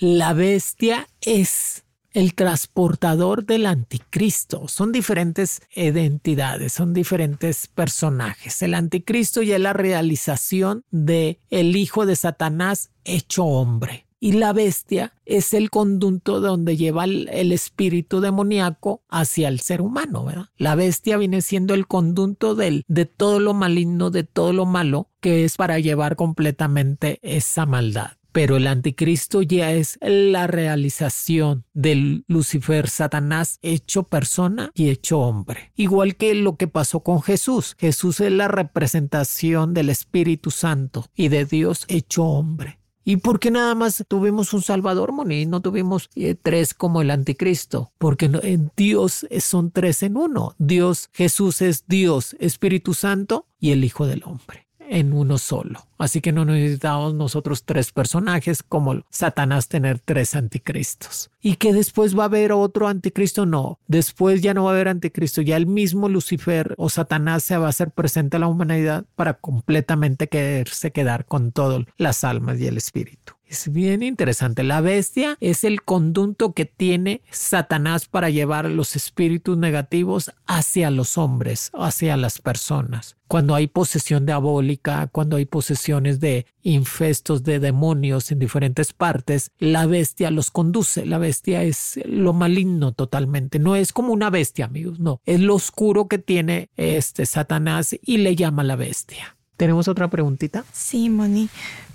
La 0.00 0.32
bestia 0.32 1.08
es 1.20 1.84
el 2.12 2.34
transportador 2.34 3.44
del 3.44 3.66
anticristo. 3.66 4.68
Son 4.68 4.92
diferentes 4.92 5.62
identidades, 5.74 6.72
son 6.72 6.94
diferentes 6.94 7.66
personajes. 7.66 8.62
El 8.62 8.74
anticristo 8.74 9.42
ya 9.42 9.56
es 9.56 9.62
la 9.62 9.72
realización 9.72 10.84
de 10.90 11.40
el 11.50 11.76
hijo 11.76 12.06
de 12.06 12.16
Satanás 12.16 12.90
hecho 13.04 13.44
hombre. 13.44 14.06
Y 14.20 14.32
la 14.32 14.52
bestia 14.52 15.12
es 15.26 15.54
el 15.54 15.70
conducto 15.70 16.40
donde 16.40 16.76
lleva 16.76 17.04
el, 17.04 17.52
espíritu 17.52 18.20
demoníaco 18.20 19.02
hacia 19.08 19.46
el 19.46 19.60
ser 19.60 19.80
humano, 19.80 20.26
La 20.56 20.74
bestia 20.74 21.16
viene 21.18 21.40
siendo 21.40 21.72
el 21.72 21.86
conducto 21.86 22.56
del, 22.56 22.84
de 22.88 23.06
todo 23.06 23.38
lo 23.38 23.54
maligno, 23.54 24.10
de 24.10 24.24
todo 24.24 24.52
lo 24.52 24.66
malo, 24.66 25.08
que 25.20 25.44
es 25.44 25.56
para 25.56 25.78
llevar 25.78 26.16
completamente 26.16 27.20
esa 27.22 27.64
maldad 27.64 28.18
pero 28.32 28.56
el 28.56 28.66
anticristo 28.66 29.42
ya 29.42 29.72
es 29.72 29.98
la 30.00 30.46
realización 30.46 31.64
del 31.72 32.24
Lucifer 32.28 32.88
Satanás 32.88 33.58
hecho 33.62 34.04
persona 34.04 34.70
y 34.74 34.90
hecho 34.90 35.20
hombre. 35.20 35.72
Igual 35.76 36.16
que 36.16 36.34
lo 36.34 36.56
que 36.56 36.68
pasó 36.68 37.00
con 37.00 37.22
Jesús. 37.22 37.76
Jesús 37.78 38.20
es 38.20 38.32
la 38.32 38.48
representación 38.48 39.74
del 39.74 39.90
Espíritu 39.90 40.50
Santo 40.50 41.06
y 41.14 41.28
de 41.28 41.44
Dios 41.44 41.84
hecho 41.88 42.24
hombre. 42.24 42.78
¿Y 43.04 43.16
por 43.16 43.40
qué 43.40 43.50
nada 43.50 43.74
más 43.74 44.04
tuvimos 44.06 44.52
un 44.52 44.60
Salvador, 44.60 45.12
Moni? 45.12 45.46
No 45.46 45.62
tuvimos 45.62 46.10
eh, 46.14 46.34
tres 46.34 46.74
como 46.74 47.00
el 47.00 47.10
anticristo. 47.10 47.90
Porque 47.96 48.28
Dios 48.76 49.26
son 49.40 49.70
tres 49.70 50.02
en 50.02 50.18
uno. 50.18 50.54
Dios, 50.58 51.08
Jesús 51.14 51.62
es 51.62 51.86
Dios, 51.86 52.36
Espíritu 52.38 52.92
Santo 52.92 53.46
y 53.58 53.70
el 53.70 53.82
Hijo 53.82 54.06
del 54.06 54.24
Hombre 54.24 54.67
en 54.90 55.12
uno 55.12 55.38
solo. 55.38 55.86
Así 55.98 56.20
que 56.20 56.32
no 56.32 56.44
necesitamos 56.44 57.14
nosotros 57.14 57.64
tres 57.64 57.92
personajes 57.92 58.62
como 58.62 59.02
Satanás 59.10 59.68
tener 59.68 59.98
tres 59.98 60.34
anticristos. 60.34 61.30
¿Y 61.40 61.56
que 61.56 61.72
después 61.72 62.18
va 62.18 62.24
a 62.24 62.26
haber 62.26 62.52
otro 62.52 62.88
anticristo? 62.88 63.46
No, 63.46 63.78
después 63.86 64.42
ya 64.42 64.54
no 64.54 64.64
va 64.64 64.70
a 64.70 64.74
haber 64.74 64.88
anticristo, 64.88 65.42
ya 65.42 65.56
el 65.56 65.66
mismo 65.66 66.08
Lucifer 66.08 66.74
o 66.78 66.88
Satanás 66.88 67.44
se 67.44 67.56
va 67.56 67.66
a 67.66 67.70
hacer 67.70 67.90
presente 67.90 68.36
a 68.36 68.40
la 68.40 68.48
humanidad 68.48 69.04
para 69.14 69.34
completamente 69.34 70.28
quererse 70.28 70.92
quedar 70.92 71.26
con 71.26 71.52
todas 71.52 71.84
las 71.96 72.24
almas 72.24 72.60
y 72.60 72.66
el 72.66 72.76
espíritu. 72.76 73.37
Es 73.48 73.72
bien 73.72 74.02
interesante. 74.02 74.62
La 74.62 74.82
bestia 74.82 75.38
es 75.40 75.64
el 75.64 75.80
conducto 75.80 76.52
que 76.52 76.66
tiene 76.66 77.22
Satanás 77.30 78.06
para 78.06 78.28
llevar 78.28 78.66
los 78.66 78.94
espíritus 78.94 79.56
negativos 79.56 80.32
hacia 80.46 80.90
los 80.90 81.16
hombres, 81.16 81.70
hacia 81.72 82.18
las 82.18 82.40
personas. 82.42 83.16
Cuando 83.26 83.54
hay 83.54 83.66
posesión 83.66 84.26
diabólica, 84.26 85.06
cuando 85.06 85.36
hay 85.36 85.46
posesiones 85.46 86.20
de 86.20 86.44
infestos 86.62 87.42
de 87.42 87.58
demonios 87.58 88.30
en 88.32 88.38
diferentes 88.38 88.92
partes, 88.92 89.50
la 89.58 89.86
bestia 89.86 90.30
los 90.30 90.50
conduce. 90.50 91.06
La 91.06 91.16
bestia 91.16 91.62
es 91.62 91.98
lo 92.04 92.34
maligno 92.34 92.92
totalmente. 92.92 93.58
No 93.58 93.76
es 93.76 93.94
como 93.94 94.12
una 94.12 94.28
bestia, 94.28 94.66
amigos, 94.66 95.00
no. 95.00 95.22
Es 95.24 95.40
lo 95.40 95.54
oscuro 95.54 96.06
que 96.06 96.18
tiene 96.18 96.68
este 96.76 97.24
Satanás 97.24 97.96
y 98.02 98.18
le 98.18 98.36
llama 98.36 98.62
la 98.62 98.76
bestia. 98.76 99.37
¿Tenemos 99.58 99.88
otra 99.88 100.08
preguntita? 100.08 100.64
Sí, 100.72 101.10
Moni. 101.10 101.48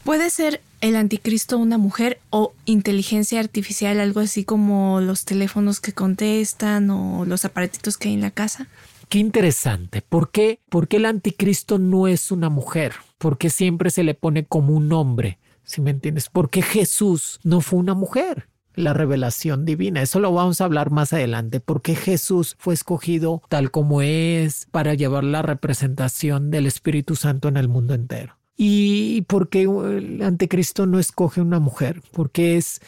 ¿Puede 0.04 0.30
ser 0.30 0.62
el 0.82 0.98
anticristo 0.98 1.58
una 1.58 1.78
mujer 1.78 2.20
o 2.30 2.54
inteligencia 2.66 3.40
artificial, 3.40 4.02
algo 4.02 4.20
así 4.20 4.44
como 4.44 5.00
los 5.00 5.24
teléfonos 5.24 5.80
que 5.80 5.94
contestan 5.94 6.90
o 6.90 7.24
los 7.26 7.46
aparatitos 7.46 7.98
que 7.98 8.10
hay 8.10 8.16
en 8.16 8.22
la 8.22 8.32
casa? 8.32 8.68
Qué 9.08 9.20
interesante. 9.20 10.02
¿Por 10.02 10.30
qué? 10.30 10.60
Porque 10.68 10.98
el 10.98 11.06
anticristo 11.06 11.80
no 11.80 12.10
es 12.10 12.32
una 12.32 12.50
mujer. 12.50 12.96
Porque 13.18 13.50
siempre 13.50 13.92
se 13.92 14.04
le 14.04 14.14
pone 14.14 14.44
como 14.44 14.74
un 14.74 14.92
hombre. 14.92 15.40
Si 15.64 15.80
me 15.80 15.92
entiendes? 15.92 16.28
Porque 16.30 16.62
Jesús 16.62 17.40
no 17.44 17.62
fue 17.62 17.80
una 17.80 17.94
mujer 17.94 18.50
la 18.76 18.94
revelación 18.94 19.66
divina. 19.66 20.02
Eso 20.02 20.20
lo 20.20 20.32
vamos 20.34 20.62
a 20.62 20.66
hablar 20.66 20.92
más 20.92 21.14
adelante, 21.14 21.60
porque 21.60 21.96
Jesús 21.96 22.56
fue 22.60 22.74
escogido 22.74 23.42
tal 23.50 23.72
como 23.72 24.02
es 24.02 24.68
para 24.72 24.94
llevar 24.94 25.24
la 25.24 25.42
representación 25.42 26.52
del 26.52 26.66
Espíritu 26.66 27.16
Santo 27.16 27.48
en 27.48 27.58
el 27.58 27.68
mundo 27.68 27.94
entero. 27.94 28.38
¿Y 28.56 29.24
por 29.24 29.50
qué 29.50 29.64
el 29.64 30.22
anticristo 30.22 30.86
no 30.86 31.00
escoge 31.00 31.42
una 31.42 31.60
mujer? 31.60 32.02
Porque 32.12 32.58
es 32.58 32.82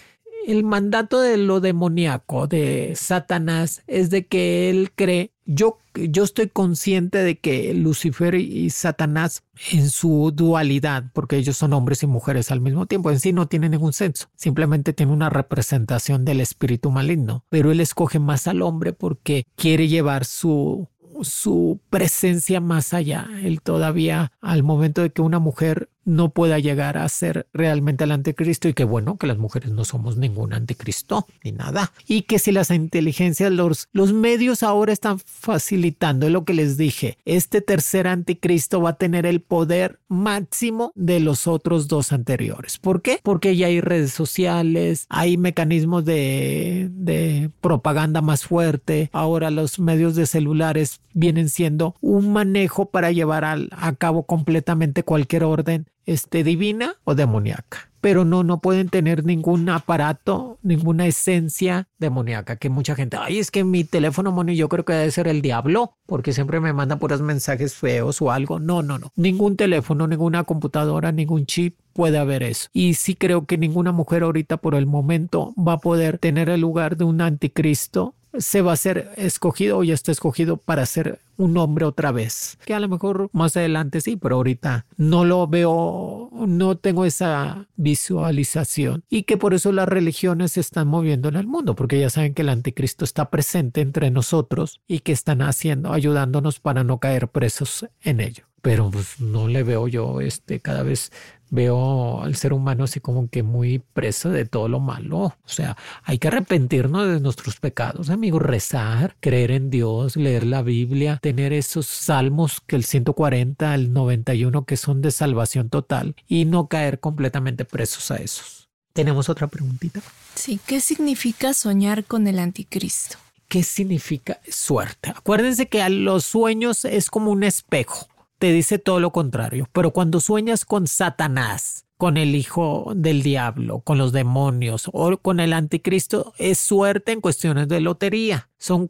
el 0.45 0.63
mandato 0.63 1.21
de 1.21 1.37
lo 1.37 1.59
demoníaco 1.59 2.47
de 2.47 2.93
Satanás 2.95 3.83
es 3.87 4.09
de 4.09 4.27
que 4.27 4.69
él 4.69 4.91
cree, 4.95 5.31
yo, 5.45 5.77
yo 5.93 6.23
estoy 6.23 6.49
consciente 6.49 7.19
de 7.19 7.37
que 7.37 7.73
Lucifer 7.73 8.35
y 8.35 8.69
Satanás 8.69 9.43
en 9.71 9.89
su 9.89 10.31
dualidad, 10.33 11.05
porque 11.13 11.37
ellos 11.37 11.57
son 11.57 11.73
hombres 11.73 12.03
y 12.03 12.07
mujeres 12.07 12.51
al 12.51 12.61
mismo 12.61 12.85
tiempo, 12.87 13.11
en 13.11 13.19
sí 13.19 13.31
no 13.31 13.47
tiene 13.47 13.69
ningún 13.69 13.93
senso, 13.93 14.27
simplemente 14.35 14.93
tiene 14.93 15.13
una 15.13 15.29
representación 15.29 16.25
del 16.25 16.41
espíritu 16.41 16.91
maligno, 16.91 17.45
pero 17.49 17.71
él 17.71 17.79
escoge 17.79 18.19
más 18.19 18.47
al 18.47 18.61
hombre 18.61 18.93
porque 18.93 19.45
quiere 19.55 19.87
llevar 19.87 20.25
su 20.25 20.89
su 21.21 21.79
presencia 21.89 22.59
más 22.59 22.93
allá. 22.93 23.29
Él 23.41 23.61
todavía, 23.61 24.33
al 24.41 24.63
momento 24.63 25.01
de 25.01 25.11
que 25.11 25.21
una 25.21 25.39
mujer 25.39 25.89
no 26.05 26.29
pueda 26.29 26.59
llegar 26.59 26.97
a 26.97 27.09
ser 27.09 27.47
realmente 27.53 28.03
el 28.03 28.11
anticristo 28.11 28.69
y 28.69 28.73
que 28.73 28.83
bueno, 28.83 29.17
que 29.17 29.27
las 29.27 29.37
mujeres 29.37 29.71
no 29.71 29.83
somos 29.83 30.17
ningún 30.17 30.53
anticristo 30.53 31.27
ni 31.43 31.51
nada. 31.51 31.91
Y 32.07 32.23
que 32.23 32.39
si 32.39 32.51
las 32.51 32.69
inteligencias, 32.71 33.51
los, 33.51 33.89
los 33.91 34.13
medios 34.13 34.63
ahora 34.63 34.93
están 34.93 35.19
facilitando, 35.19 36.27
es 36.27 36.31
lo 36.31 36.45
que 36.45 36.53
les 36.53 36.77
dije, 36.77 37.17
este 37.25 37.61
tercer 37.61 38.07
anticristo 38.07 38.81
va 38.81 38.91
a 38.91 38.97
tener 38.97 39.25
el 39.25 39.41
poder 39.41 39.99
máximo 40.07 40.91
de 40.95 41.19
los 41.19 41.47
otros 41.47 41.87
dos 41.87 42.11
anteriores. 42.11 42.77
¿Por 42.77 43.01
qué? 43.01 43.19
Porque 43.23 43.55
ya 43.55 43.67
hay 43.67 43.81
redes 43.81 44.13
sociales, 44.13 45.07
hay 45.09 45.37
mecanismos 45.37 46.05
de, 46.05 46.89
de 46.91 47.49
propaganda 47.61 48.21
más 48.21 48.45
fuerte, 48.45 49.09
ahora 49.11 49.49
los 49.49 49.79
medios 49.79 50.15
de 50.15 50.27
celulares 50.27 51.01
vienen 51.13 51.49
siendo 51.49 51.95
un 52.01 52.31
manejo 52.31 52.89
para 52.89 53.11
llevar 53.11 53.45
a 53.45 53.95
cabo 53.95 54.23
completamente 54.23 55.03
cualquier 55.03 55.43
orden 55.43 55.87
este, 56.05 56.43
divina 56.43 56.95
o 57.03 57.15
demoníaca. 57.15 57.89
Pero 58.01 58.23
no, 58.23 58.43
no 58.43 58.61
pueden 58.61 58.89
tener 58.89 59.25
ningún 59.25 59.67
aparato, 59.67 60.59
ninguna 60.61 61.07
esencia 61.07 61.87
demoníaca. 61.97 62.57
Que 62.57 62.69
mucha 62.69 62.93
gente, 62.93 63.17
ay, 63.19 63.39
es 63.39 63.49
que 63.49 63.63
mi 63.63 63.83
teléfono, 63.83 64.31
mono, 64.31 64.51
yo 64.51 64.69
creo 64.69 64.85
que 64.85 64.93
debe 64.93 65.09
ser 65.09 65.27
el 65.27 65.41
diablo, 65.41 65.97
porque 66.05 66.31
siempre 66.31 66.59
me 66.59 66.71
manda 66.71 66.97
puros 66.97 67.21
mensajes 67.21 67.73
feos 67.73 68.21
o 68.21 68.31
algo. 68.31 68.59
No, 68.59 68.83
no, 68.83 68.99
no. 68.99 69.11
Ningún 69.15 69.57
teléfono, 69.57 70.05
ninguna 70.05 70.43
computadora, 70.43 71.11
ningún 71.11 71.47
chip 71.47 71.79
puede 71.93 72.19
haber 72.19 72.43
eso. 72.43 72.69
Y 72.73 72.93
sí 72.93 73.15
creo 73.15 73.47
que 73.47 73.57
ninguna 73.57 73.91
mujer 73.91 74.21
ahorita 74.21 74.57
por 74.57 74.75
el 74.75 74.85
momento 74.85 75.55
va 75.57 75.73
a 75.73 75.79
poder 75.79 76.19
tener 76.19 76.49
el 76.49 76.61
lugar 76.61 76.97
de 76.97 77.05
un 77.05 77.21
anticristo 77.21 78.13
se 78.39 78.61
va 78.61 78.73
a 78.73 78.77
ser 78.77 79.11
escogido 79.17 79.77
o 79.77 79.83
ya 79.83 79.93
está 79.93 80.11
escogido 80.11 80.57
para 80.57 80.85
ser 80.85 81.19
un 81.37 81.57
hombre 81.57 81.85
otra 81.85 82.11
vez. 82.11 82.57
Que 82.65 82.73
a 82.73 82.79
lo 82.79 82.87
mejor 82.87 83.29
más 83.33 83.57
adelante 83.57 84.01
sí, 84.01 84.15
pero 84.15 84.35
ahorita 84.35 84.85
no 84.97 85.25
lo 85.25 85.47
veo, 85.47 86.29
no 86.31 86.77
tengo 86.77 87.05
esa 87.05 87.67
visualización. 87.75 89.03
Y 89.09 89.23
que 89.23 89.37
por 89.37 89.53
eso 89.53 89.71
las 89.71 89.87
religiones 89.87 90.53
se 90.53 90.61
están 90.61 90.87
moviendo 90.87 91.29
en 91.29 91.35
el 91.35 91.47
mundo, 91.47 91.75
porque 91.75 91.99
ya 91.99 92.09
saben 92.09 92.33
que 92.33 92.41
el 92.41 92.49
anticristo 92.49 93.05
está 93.05 93.29
presente 93.29 93.81
entre 93.81 94.11
nosotros 94.11 94.81
y 94.87 94.99
que 94.99 95.11
están 95.11 95.41
haciendo, 95.41 95.91
ayudándonos 95.91 96.59
para 96.59 96.83
no 96.83 96.99
caer 96.99 97.27
presos 97.27 97.87
en 98.01 98.21
ello 98.21 98.45
pero 98.65 98.89
pues 98.89 99.19
no 99.19 99.47
le 99.47 99.61
veo 99.61 99.87
yo 99.87 100.21
este 100.21 100.59
cada 100.59 100.81
vez 100.81 101.11
veo 101.51 102.23
al 102.23 102.35
ser 102.35 102.51
humano 102.51 102.85
así 102.85 102.99
como 102.99 103.29
que 103.29 103.43
muy 103.43 103.77
preso 103.77 104.31
de 104.31 104.45
todo 104.45 104.67
lo 104.67 104.79
malo. 104.79 105.19
O 105.19 105.35
sea, 105.45 105.77
hay 106.01 106.17
que 106.17 106.29
arrepentirnos 106.29 107.07
de 107.07 107.19
nuestros 107.19 107.59
pecados, 107.59 108.09
amigos, 108.09 108.41
rezar, 108.41 109.17
creer 109.19 109.51
en 109.51 109.69
Dios, 109.69 110.15
leer 110.15 110.47
la 110.47 110.63
Biblia, 110.63 111.19
tener 111.21 111.53
esos 111.53 111.85
salmos 111.85 112.59
que 112.59 112.75
el 112.75 112.85
140, 112.85 113.75
el 113.75 113.93
91 113.93 114.65
que 114.65 114.77
son 114.77 115.03
de 115.03 115.11
salvación 115.11 115.69
total 115.69 116.15
y 116.27 116.45
no 116.45 116.67
caer 116.67 116.99
completamente 116.99 117.65
presos 117.65 118.09
a 118.09 118.15
esos. 118.15 118.67
¿Tenemos 118.93 119.29
otra 119.29 119.45
preguntita? 119.45 120.01
Sí, 120.33 120.59
¿qué 120.65 120.79
significa 120.79 121.53
soñar 121.53 122.03
con 122.03 122.25
el 122.25 122.39
anticristo? 122.39 123.17
¿Qué 123.47 123.61
significa 123.61 124.39
suerte? 124.49 125.11
Acuérdense 125.11 125.67
que 125.67 125.83
a 125.83 125.89
los 125.89 126.25
sueños 126.25 126.83
es 126.83 127.11
como 127.11 127.29
un 127.29 127.43
espejo 127.43 128.07
te 128.37 128.51
dice 128.51 128.79
todo 128.79 128.99
lo 128.99 129.11
contrario. 129.11 129.67
Pero 129.71 129.91
cuando 129.91 130.19
sueñas 130.19 130.65
con 130.65 130.87
Satanás, 130.87 131.85
con 131.97 132.17
el 132.17 132.35
hijo 132.35 132.91
del 132.95 133.23
diablo, 133.23 133.79
con 133.79 133.97
los 133.97 134.11
demonios 134.11 134.89
o 134.91 135.17
con 135.17 135.39
el 135.39 135.53
anticristo, 135.53 136.33
es 136.37 136.57
suerte 136.57 137.13
en 137.13 137.21
cuestiones 137.21 137.67
de 137.67 137.79
lotería. 137.79 138.49
Son, 138.57 138.89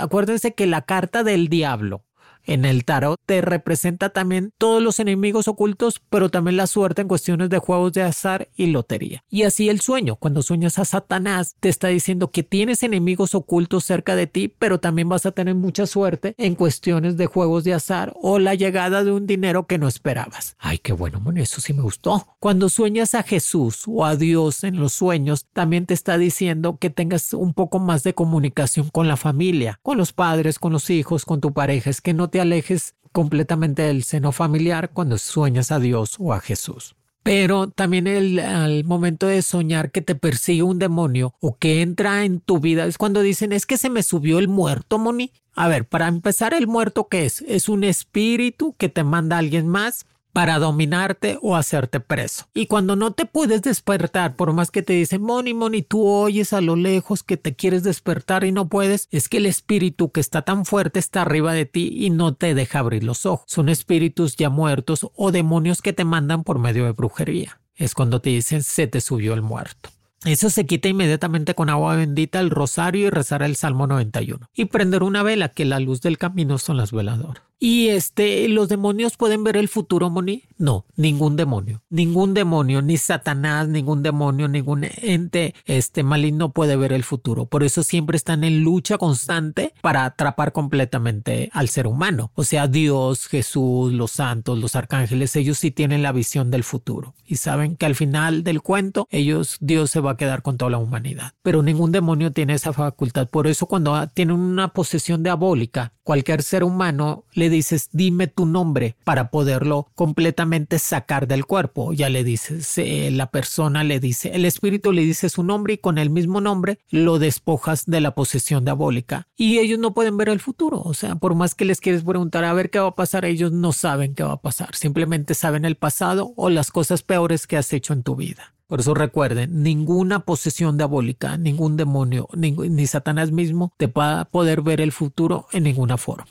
acuérdense 0.00 0.54
que 0.54 0.66
la 0.66 0.82
carta 0.82 1.24
del 1.24 1.48
diablo 1.48 2.05
en 2.46 2.64
el 2.64 2.84
tarot 2.84 3.20
te 3.26 3.40
representa 3.40 4.10
también 4.10 4.52
todos 4.58 4.82
los 4.82 5.00
enemigos 5.00 5.48
ocultos, 5.48 6.00
pero 6.10 6.30
también 6.30 6.56
la 6.56 6.66
suerte 6.66 7.02
en 7.02 7.08
cuestiones 7.08 7.50
de 7.50 7.58
juegos 7.58 7.92
de 7.92 8.02
azar 8.02 8.48
y 8.56 8.66
lotería. 8.66 9.24
Y 9.28 9.42
así 9.42 9.68
el 9.68 9.80
sueño, 9.80 10.16
cuando 10.16 10.42
sueñas 10.42 10.78
a 10.78 10.84
Satanás, 10.84 11.56
te 11.60 11.68
está 11.68 11.88
diciendo 11.88 12.30
que 12.30 12.42
tienes 12.42 12.82
enemigos 12.82 13.34
ocultos 13.34 13.84
cerca 13.84 14.16
de 14.16 14.26
ti, 14.26 14.48
pero 14.48 14.80
también 14.80 15.08
vas 15.08 15.26
a 15.26 15.32
tener 15.32 15.54
mucha 15.54 15.86
suerte 15.86 16.34
en 16.38 16.54
cuestiones 16.54 17.16
de 17.16 17.26
juegos 17.26 17.64
de 17.64 17.74
azar 17.74 18.12
o 18.20 18.38
la 18.38 18.54
llegada 18.54 19.04
de 19.04 19.12
un 19.12 19.26
dinero 19.26 19.66
que 19.66 19.78
no 19.78 19.88
esperabas. 19.88 20.56
Ay, 20.58 20.78
qué 20.78 20.92
bueno, 20.92 21.20
bueno, 21.20 21.40
eso 21.40 21.60
sí 21.60 21.72
me 21.72 21.82
gustó. 21.82 22.26
Cuando 22.38 22.68
sueñas 22.68 23.14
a 23.14 23.22
Jesús 23.22 23.84
o 23.86 24.04
a 24.04 24.16
Dios 24.16 24.64
en 24.64 24.78
los 24.78 24.92
sueños, 24.92 25.46
también 25.52 25.86
te 25.86 25.94
está 25.94 26.18
diciendo 26.18 26.78
que 26.78 26.90
tengas 26.90 27.34
un 27.34 27.54
poco 27.54 27.78
más 27.78 28.02
de 28.02 28.14
comunicación 28.14 28.88
con 28.90 29.08
la 29.08 29.16
familia, 29.16 29.80
con 29.82 29.98
los 29.98 30.12
padres, 30.12 30.58
con 30.58 30.72
los 30.72 30.90
hijos, 30.90 31.24
con 31.24 31.40
tu 31.40 31.52
pareja, 31.52 31.90
es 31.90 32.00
que 32.00 32.14
no 32.14 32.28
te 32.28 32.35
alejes 32.40 32.94
completamente 33.12 33.82
del 33.82 34.04
seno 34.04 34.32
familiar 34.32 34.90
cuando 34.90 35.18
sueñas 35.18 35.72
a 35.72 35.78
Dios 35.78 36.16
o 36.18 36.32
a 36.32 36.40
Jesús. 36.40 36.96
Pero 37.22 37.68
también 37.68 38.06
el, 38.06 38.38
al 38.38 38.84
momento 38.84 39.26
de 39.26 39.42
soñar 39.42 39.90
que 39.90 40.00
te 40.00 40.14
persigue 40.14 40.62
un 40.62 40.78
demonio 40.78 41.34
o 41.40 41.56
que 41.56 41.82
entra 41.82 42.24
en 42.24 42.38
tu 42.38 42.60
vida 42.60 42.86
es 42.86 42.98
cuando 42.98 43.20
dicen 43.20 43.52
es 43.52 43.66
que 43.66 43.78
se 43.78 43.90
me 43.90 44.04
subió 44.04 44.38
el 44.38 44.46
muerto, 44.46 44.98
Moni. 44.98 45.32
A 45.54 45.66
ver, 45.66 45.88
para 45.88 46.06
empezar, 46.06 46.54
el 46.54 46.68
muerto 46.68 47.08
qué 47.08 47.26
es? 47.26 47.40
Es 47.48 47.68
un 47.68 47.82
espíritu 47.82 48.76
que 48.78 48.88
te 48.88 49.02
manda 49.02 49.36
a 49.36 49.38
alguien 49.40 49.66
más 49.66 50.06
para 50.36 50.58
dominarte 50.58 51.38
o 51.40 51.56
hacerte 51.56 51.98
preso. 51.98 52.44
Y 52.52 52.66
cuando 52.66 52.94
no 52.94 53.12
te 53.12 53.24
puedes 53.24 53.62
despertar, 53.62 54.36
por 54.36 54.52
más 54.52 54.70
que 54.70 54.82
te 54.82 54.92
dicen, 54.92 55.22
Moni, 55.22 55.54
Moni, 55.54 55.80
tú 55.80 56.06
oyes 56.06 56.52
a 56.52 56.60
lo 56.60 56.76
lejos 56.76 57.22
que 57.22 57.38
te 57.38 57.56
quieres 57.56 57.84
despertar 57.84 58.44
y 58.44 58.52
no 58.52 58.68
puedes, 58.68 59.08
es 59.10 59.30
que 59.30 59.38
el 59.38 59.46
espíritu 59.46 60.12
que 60.12 60.20
está 60.20 60.42
tan 60.42 60.66
fuerte 60.66 60.98
está 60.98 61.22
arriba 61.22 61.54
de 61.54 61.64
ti 61.64 61.88
y 61.90 62.10
no 62.10 62.34
te 62.34 62.54
deja 62.54 62.80
abrir 62.80 63.02
los 63.02 63.24
ojos. 63.24 63.46
Son 63.48 63.70
espíritus 63.70 64.36
ya 64.36 64.50
muertos 64.50 65.08
o 65.14 65.32
demonios 65.32 65.80
que 65.80 65.94
te 65.94 66.04
mandan 66.04 66.44
por 66.44 66.58
medio 66.58 66.84
de 66.84 66.92
brujería. 66.92 67.58
Es 67.74 67.94
cuando 67.94 68.20
te 68.20 68.28
dicen, 68.28 68.62
se 68.62 68.86
te 68.86 69.00
subió 69.00 69.32
el 69.32 69.40
muerto. 69.40 69.88
Eso 70.26 70.50
se 70.50 70.66
quita 70.66 70.88
inmediatamente 70.88 71.54
con 71.54 71.70
agua 71.70 71.96
bendita, 71.96 72.40
el 72.40 72.50
rosario 72.50 73.06
y 73.06 73.10
rezar 73.10 73.42
el 73.42 73.56
Salmo 73.56 73.86
91. 73.86 74.50
Y 74.54 74.66
prender 74.66 75.02
una 75.02 75.22
vela, 75.22 75.50
que 75.50 75.64
la 75.64 75.78
luz 75.78 76.02
del 76.02 76.18
camino 76.18 76.58
son 76.58 76.76
las 76.76 76.92
veladoras. 76.92 77.42
Y 77.58 77.88
este, 77.88 78.48
¿los 78.48 78.68
demonios 78.68 79.16
pueden 79.16 79.42
ver 79.42 79.56
el 79.56 79.68
futuro, 79.68 80.10
Moni? 80.10 80.44
No, 80.58 80.84
ningún 80.94 81.36
demonio. 81.36 81.82
Ningún 81.88 82.34
demonio, 82.34 82.82
ni 82.82 82.98
Satanás, 82.98 83.68
ningún 83.68 84.02
demonio, 84.02 84.48
ningún 84.48 84.84
ente 84.84 85.54
este 85.64 86.02
maligno 86.02 86.52
puede 86.52 86.76
ver 86.76 86.92
el 86.92 87.02
futuro. 87.02 87.46
Por 87.46 87.62
eso 87.62 87.82
siempre 87.82 88.16
están 88.16 88.44
en 88.44 88.62
lucha 88.62 88.98
constante 88.98 89.72
para 89.80 90.04
atrapar 90.04 90.52
completamente 90.52 91.50
al 91.52 91.68
ser 91.68 91.86
humano. 91.86 92.30
O 92.34 92.44
sea, 92.44 92.68
Dios, 92.68 93.26
Jesús, 93.26 93.92
los 93.92 94.12
santos, 94.12 94.58
los 94.58 94.76
arcángeles, 94.76 95.34
ellos 95.36 95.58
sí 95.58 95.70
tienen 95.70 96.02
la 96.02 96.12
visión 96.12 96.50
del 96.50 96.64
futuro. 96.64 97.14
Y 97.26 97.36
saben 97.36 97.76
que 97.76 97.86
al 97.86 97.94
final 97.94 98.44
del 98.44 98.60
cuento, 98.60 99.08
ellos, 99.10 99.56
Dios 99.60 99.90
se 99.90 100.00
va 100.00 100.12
a 100.12 100.16
quedar 100.16 100.42
con 100.42 100.58
toda 100.58 100.70
la 100.70 100.78
humanidad. 100.78 101.32
Pero 101.42 101.62
ningún 101.62 101.92
demonio 101.92 102.32
tiene 102.32 102.54
esa 102.54 102.72
facultad. 102.72 103.28
Por 103.28 103.46
eso 103.46 103.66
cuando 103.66 104.06
tienen 104.08 104.36
una 104.36 104.68
posesión 104.72 105.22
diabólica, 105.22 105.92
cualquier 106.02 106.42
ser 106.42 106.62
humano 106.64 107.24
le 107.32 107.45
dices, 107.50 107.88
dime 107.92 108.26
tu 108.26 108.46
nombre 108.46 108.96
para 109.04 109.30
poderlo 109.30 109.88
completamente 109.94 110.78
sacar 110.78 111.26
del 111.26 111.46
cuerpo. 111.46 111.92
Ya 111.92 112.08
le 112.08 112.24
dices, 112.24 112.78
eh, 112.78 113.10
la 113.10 113.30
persona 113.30 113.84
le 113.84 114.00
dice, 114.00 114.30
el 114.34 114.44
espíritu 114.44 114.92
le 114.92 115.02
dice 115.02 115.28
su 115.28 115.42
nombre 115.42 115.74
y 115.74 115.78
con 115.78 115.98
el 115.98 116.10
mismo 116.10 116.40
nombre 116.40 116.78
lo 116.90 117.18
despojas 117.18 117.86
de 117.86 118.00
la 118.00 118.14
posesión 118.14 118.64
diabólica. 118.64 119.28
Y 119.36 119.58
ellos 119.58 119.78
no 119.78 119.94
pueden 119.94 120.16
ver 120.16 120.28
el 120.28 120.40
futuro. 120.40 120.80
O 120.82 120.94
sea, 120.94 121.16
por 121.16 121.34
más 121.34 121.54
que 121.54 121.64
les 121.64 121.80
quieres 121.80 122.02
preguntar 122.02 122.44
a 122.44 122.52
ver 122.52 122.70
qué 122.70 122.78
va 122.78 122.88
a 122.88 122.94
pasar, 122.94 123.24
ellos 123.24 123.52
no 123.52 123.72
saben 123.72 124.14
qué 124.14 124.22
va 124.22 124.32
a 124.32 124.42
pasar. 124.42 124.74
Simplemente 124.74 125.34
saben 125.34 125.64
el 125.64 125.76
pasado 125.76 126.32
o 126.36 126.50
las 126.50 126.70
cosas 126.70 127.02
peores 127.02 127.46
que 127.46 127.56
has 127.56 127.72
hecho 127.72 127.92
en 127.92 128.02
tu 128.02 128.16
vida. 128.16 128.54
Por 128.66 128.80
eso 128.80 128.94
recuerden, 128.94 129.62
ninguna 129.62 130.20
posesión 130.20 130.76
diabólica, 130.76 131.36
ningún 131.36 131.76
demonio, 131.76 132.28
ni, 132.34 132.50
ni 132.50 132.86
Satanás 132.88 133.30
mismo 133.30 133.72
te 133.76 133.86
va 133.86 134.20
a 134.20 134.24
poder 134.24 134.60
ver 134.60 134.80
el 134.80 134.90
futuro 134.90 135.46
en 135.52 135.64
ninguna 135.64 135.96
forma. 135.96 136.26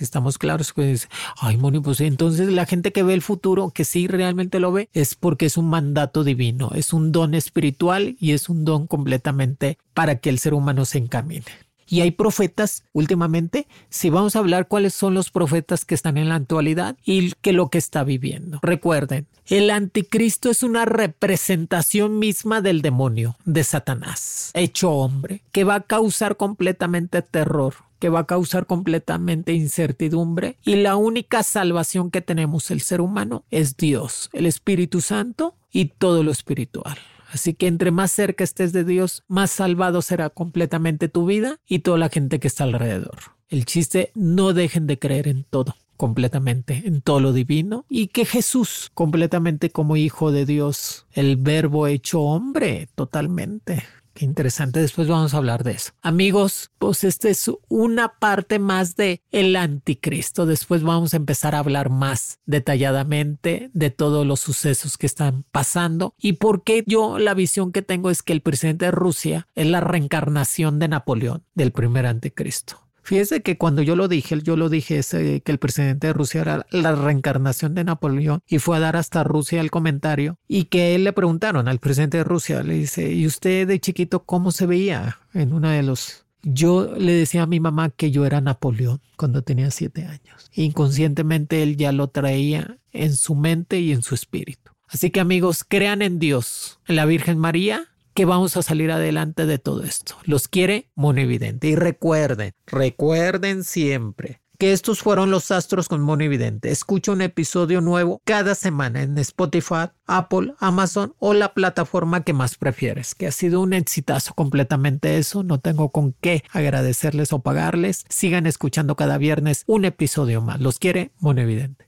Estamos 0.00 0.38
claros, 0.38 0.72
pues, 0.72 1.08
ay, 1.40 1.56
Moni, 1.56 1.80
pues 1.80 2.00
entonces 2.00 2.48
la 2.48 2.66
gente 2.66 2.92
que 2.92 3.02
ve 3.02 3.14
el 3.14 3.22
futuro, 3.22 3.70
que 3.70 3.84
sí 3.84 4.06
realmente 4.06 4.60
lo 4.60 4.72
ve, 4.72 4.88
es 4.92 5.14
porque 5.14 5.46
es 5.46 5.56
un 5.56 5.68
mandato 5.68 6.24
divino, 6.24 6.70
es 6.74 6.92
un 6.92 7.12
don 7.12 7.34
espiritual 7.34 8.16
y 8.20 8.32
es 8.32 8.48
un 8.48 8.64
don 8.64 8.86
completamente 8.86 9.78
para 9.94 10.16
que 10.16 10.30
el 10.30 10.38
ser 10.38 10.54
humano 10.54 10.84
se 10.84 10.98
encamine. 10.98 11.67
Y 11.88 12.02
hay 12.02 12.10
profetas 12.10 12.84
últimamente, 12.92 13.66
si 13.88 14.10
vamos 14.10 14.36
a 14.36 14.40
hablar 14.40 14.68
cuáles 14.68 14.94
son 14.94 15.14
los 15.14 15.30
profetas 15.30 15.84
que 15.84 15.94
están 15.94 16.18
en 16.18 16.28
la 16.28 16.36
actualidad 16.36 16.96
y 17.04 17.32
que 17.40 17.52
lo 17.52 17.70
que 17.70 17.78
está 17.78 18.04
viviendo. 18.04 18.58
Recuerden, 18.62 19.26
el 19.46 19.70
anticristo 19.70 20.50
es 20.50 20.62
una 20.62 20.84
representación 20.84 22.18
misma 22.18 22.60
del 22.60 22.82
demonio, 22.82 23.36
de 23.44 23.64
Satanás, 23.64 24.50
hecho 24.54 24.90
hombre, 24.90 25.42
que 25.52 25.64
va 25.64 25.76
a 25.76 25.80
causar 25.80 26.36
completamente 26.36 27.22
terror, 27.22 27.74
que 27.98 28.08
va 28.08 28.20
a 28.20 28.26
causar 28.26 28.66
completamente 28.66 29.52
incertidumbre 29.52 30.58
y 30.64 30.76
la 30.76 30.96
única 30.96 31.42
salvación 31.42 32.10
que 32.10 32.20
tenemos 32.20 32.70
el 32.70 32.80
ser 32.80 33.00
humano 33.00 33.44
es 33.50 33.76
Dios, 33.76 34.30
el 34.32 34.46
Espíritu 34.46 35.00
Santo 35.00 35.54
y 35.72 35.86
todo 35.86 36.22
lo 36.22 36.30
espiritual. 36.30 36.98
Así 37.30 37.54
que 37.54 37.66
entre 37.66 37.90
más 37.90 38.10
cerca 38.10 38.44
estés 38.44 38.72
de 38.72 38.84
Dios, 38.84 39.24
más 39.28 39.50
salvado 39.50 40.02
será 40.02 40.30
completamente 40.30 41.08
tu 41.08 41.26
vida 41.26 41.58
y 41.66 41.80
toda 41.80 41.98
la 41.98 42.08
gente 42.08 42.40
que 42.40 42.48
está 42.48 42.64
alrededor. 42.64 43.18
El 43.48 43.64
chiste, 43.64 44.12
no 44.14 44.52
dejen 44.52 44.86
de 44.86 44.98
creer 44.98 45.28
en 45.28 45.44
todo 45.44 45.74
completamente 45.98 46.84
en 46.86 47.02
todo 47.02 47.20
lo 47.20 47.32
divino 47.34 47.84
y 47.90 48.06
que 48.06 48.24
Jesús 48.24 48.90
completamente 48.94 49.70
como 49.70 49.96
hijo 49.96 50.30
de 50.30 50.46
Dios, 50.46 51.06
el 51.12 51.36
verbo 51.36 51.88
hecho 51.88 52.22
hombre 52.22 52.88
totalmente, 52.94 53.82
interesante. 54.24 54.80
Después 54.80 55.08
vamos 55.08 55.34
a 55.34 55.38
hablar 55.38 55.64
de 55.64 55.72
eso. 55.72 55.92
Amigos, 56.02 56.70
pues 56.78 57.04
esta 57.04 57.28
es 57.28 57.50
una 57.68 58.18
parte 58.18 58.58
más 58.58 58.96
de 58.96 59.22
el 59.30 59.56
anticristo. 59.56 60.46
Después 60.46 60.82
vamos 60.82 61.14
a 61.14 61.18
empezar 61.18 61.54
a 61.54 61.60
hablar 61.60 61.90
más 61.90 62.38
detalladamente 62.46 63.70
de 63.72 63.90
todos 63.90 64.26
los 64.26 64.40
sucesos 64.40 64.98
que 64.98 65.06
están 65.06 65.44
pasando 65.50 66.14
y 66.18 66.34
por 66.34 66.64
qué 66.64 66.84
yo 66.86 67.18
la 67.18 67.34
visión 67.34 67.72
que 67.72 67.82
tengo 67.82 68.10
es 68.10 68.22
que 68.22 68.32
el 68.32 68.42
presidente 68.42 68.86
de 68.86 68.90
Rusia 68.90 69.48
es 69.54 69.66
la 69.66 69.80
reencarnación 69.80 70.78
de 70.78 70.88
Napoleón, 70.88 71.44
del 71.54 71.72
primer 71.72 72.06
anticristo. 72.06 72.87
Fíjese 73.08 73.40
que 73.40 73.56
cuando 73.56 73.80
yo 73.80 73.96
lo 73.96 74.06
dije, 74.06 74.38
yo 74.42 74.54
lo 74.54 74.68
dije 74.68 75.00
que 75.42 75.50
el 75.50 75.58
presidente 75.58 76.08
de 76.08 76.12
Rusia 76.12 76.42
era 76.42 76.66
la 76.70 76.94
reencarnación 76.94 77.74
de 77.74 77.82
Napoleón 77.82 78.42
y 78.46 78.58
fue 78.58 78.76
a 78.76 78.80
dar 78.80 78.96
hasta 78.96 79.24
Rusia 79.24 79.62
el 79.62 79.70
comentario 79.70 80.36
y 80.46 80.64
que 80.64 80.94
él 80.94 81.04
le 81.04 81.14
preguntaron 81.14 81.68
al 81.68 81.78
presidente 81.78 82.18
de 82.18 82.24
Rusia, 82.24 82.62
le 82.62 82.74
dice, 82.74 83.10
¿y 83.10 83.24
usted 83.26 83.66
de 83.66 83.80
chiquito 83.80 84.24
cómo 84.24 84.52
se 84.52 84.66
veía 84.66 85.20
en 85.32 85.54
uno 85.54 85.70
de 85.70 85.82
los... 85.82 86.26
Yo 86.42 86.94
le 86.98 87.12
decía 87.12 87.44
a 87.44 87.46
mi 87.46 87.60
mamá 87.60 87.88
que 87.88 88.10
yo 88.10 88.26
era 88.26 88.42
Napoleón 88.42 89.00
cuando 89.16 89.40
tenía 89.40 89.70
siete 89.70 90.04
años. 90.04 90.50
Inconscientemente 90.52 91.62
él 91.62 91.78
ya 91.78 91.92
lo 91.92 92.08
traía 92.08 92.76
en 92.92 93.16
su 93.16 93.34
mente 93.34 93.80
y 93.80 93.92
en 93.92 94.02
su 94.02 94.14
espíritu. 94.14 94.72
Así 94.86 95.08
que 95.08 95.20
amigos, 95.20 95.64
crean 95.66 96.02
en 96.02 96.18
Dios, 96.18 96.78
en 96.86 96.96
la 96.96 97.06
Virgen 97.06 97.38
María 97.38 97.88
que 98.18 98.24
vamos 98.24 98.56
a 98.56 98.62
salir 98.62 98.90
adelante 98.90 99.46
de 99.46 99.58
todo 99.58 99.84
esto. 99.84 100.16
Los 100.24 100.48
quiere 100.48 100.90
Monividente. 100.96 101.68
Y 101.68 101.76
recuerden, 101.76 102.52
recuerden 102.66 103.62
siempre 103.62 104.40
que 104.58 104.72
estos 104.72 105.02
fueron 105.02 105.30
los 105.30 105.52
astros 105.52 105.86
con 105.86 106.00
Monividente. 106.00 106.72
Escucha 106.72 107.12
un 107.12 107.22
episodio 107.22 107.80
nuevo 107.80 108.20
cada 108.24 108.56
semana 108.56 109.02
en 109.02 109.16
Spotify, 109.18 109.90
Apple, 110.08 110.54
Amazon 110.58 111.14
o 111.20 111.32
la 111.32 111.54
plataforma 111.54 112.24
que 112.24 112.32
más 112.32 112.56
prefieres, 112.56 113.14
que 113.14 113.28
ha 113.28 113.30
sido 113.30 113.60
un 113.60 113.72
exitazo 113.72 114.34
completamente 114.34 115.18
eso. 115.18 115.44
No 115.44 115.60
tengo 115.60 115.90
con 115.90 116.12
qué 116.20 116.42
agradecerles 116.50 117.32
o 117.32 117.38
pagarles. 117.38 118.04
Sigan 118.08 118.46
escuchando 118.46 118.96
cada 118.96 119.16
viernes 119.18 119.62
un 119.68 119.84
episodio 119.84 120.42
más. 120.42 120.60
Los 120.60 120.80
quiere 120.80 121.12
Monividente. 121.20 121.87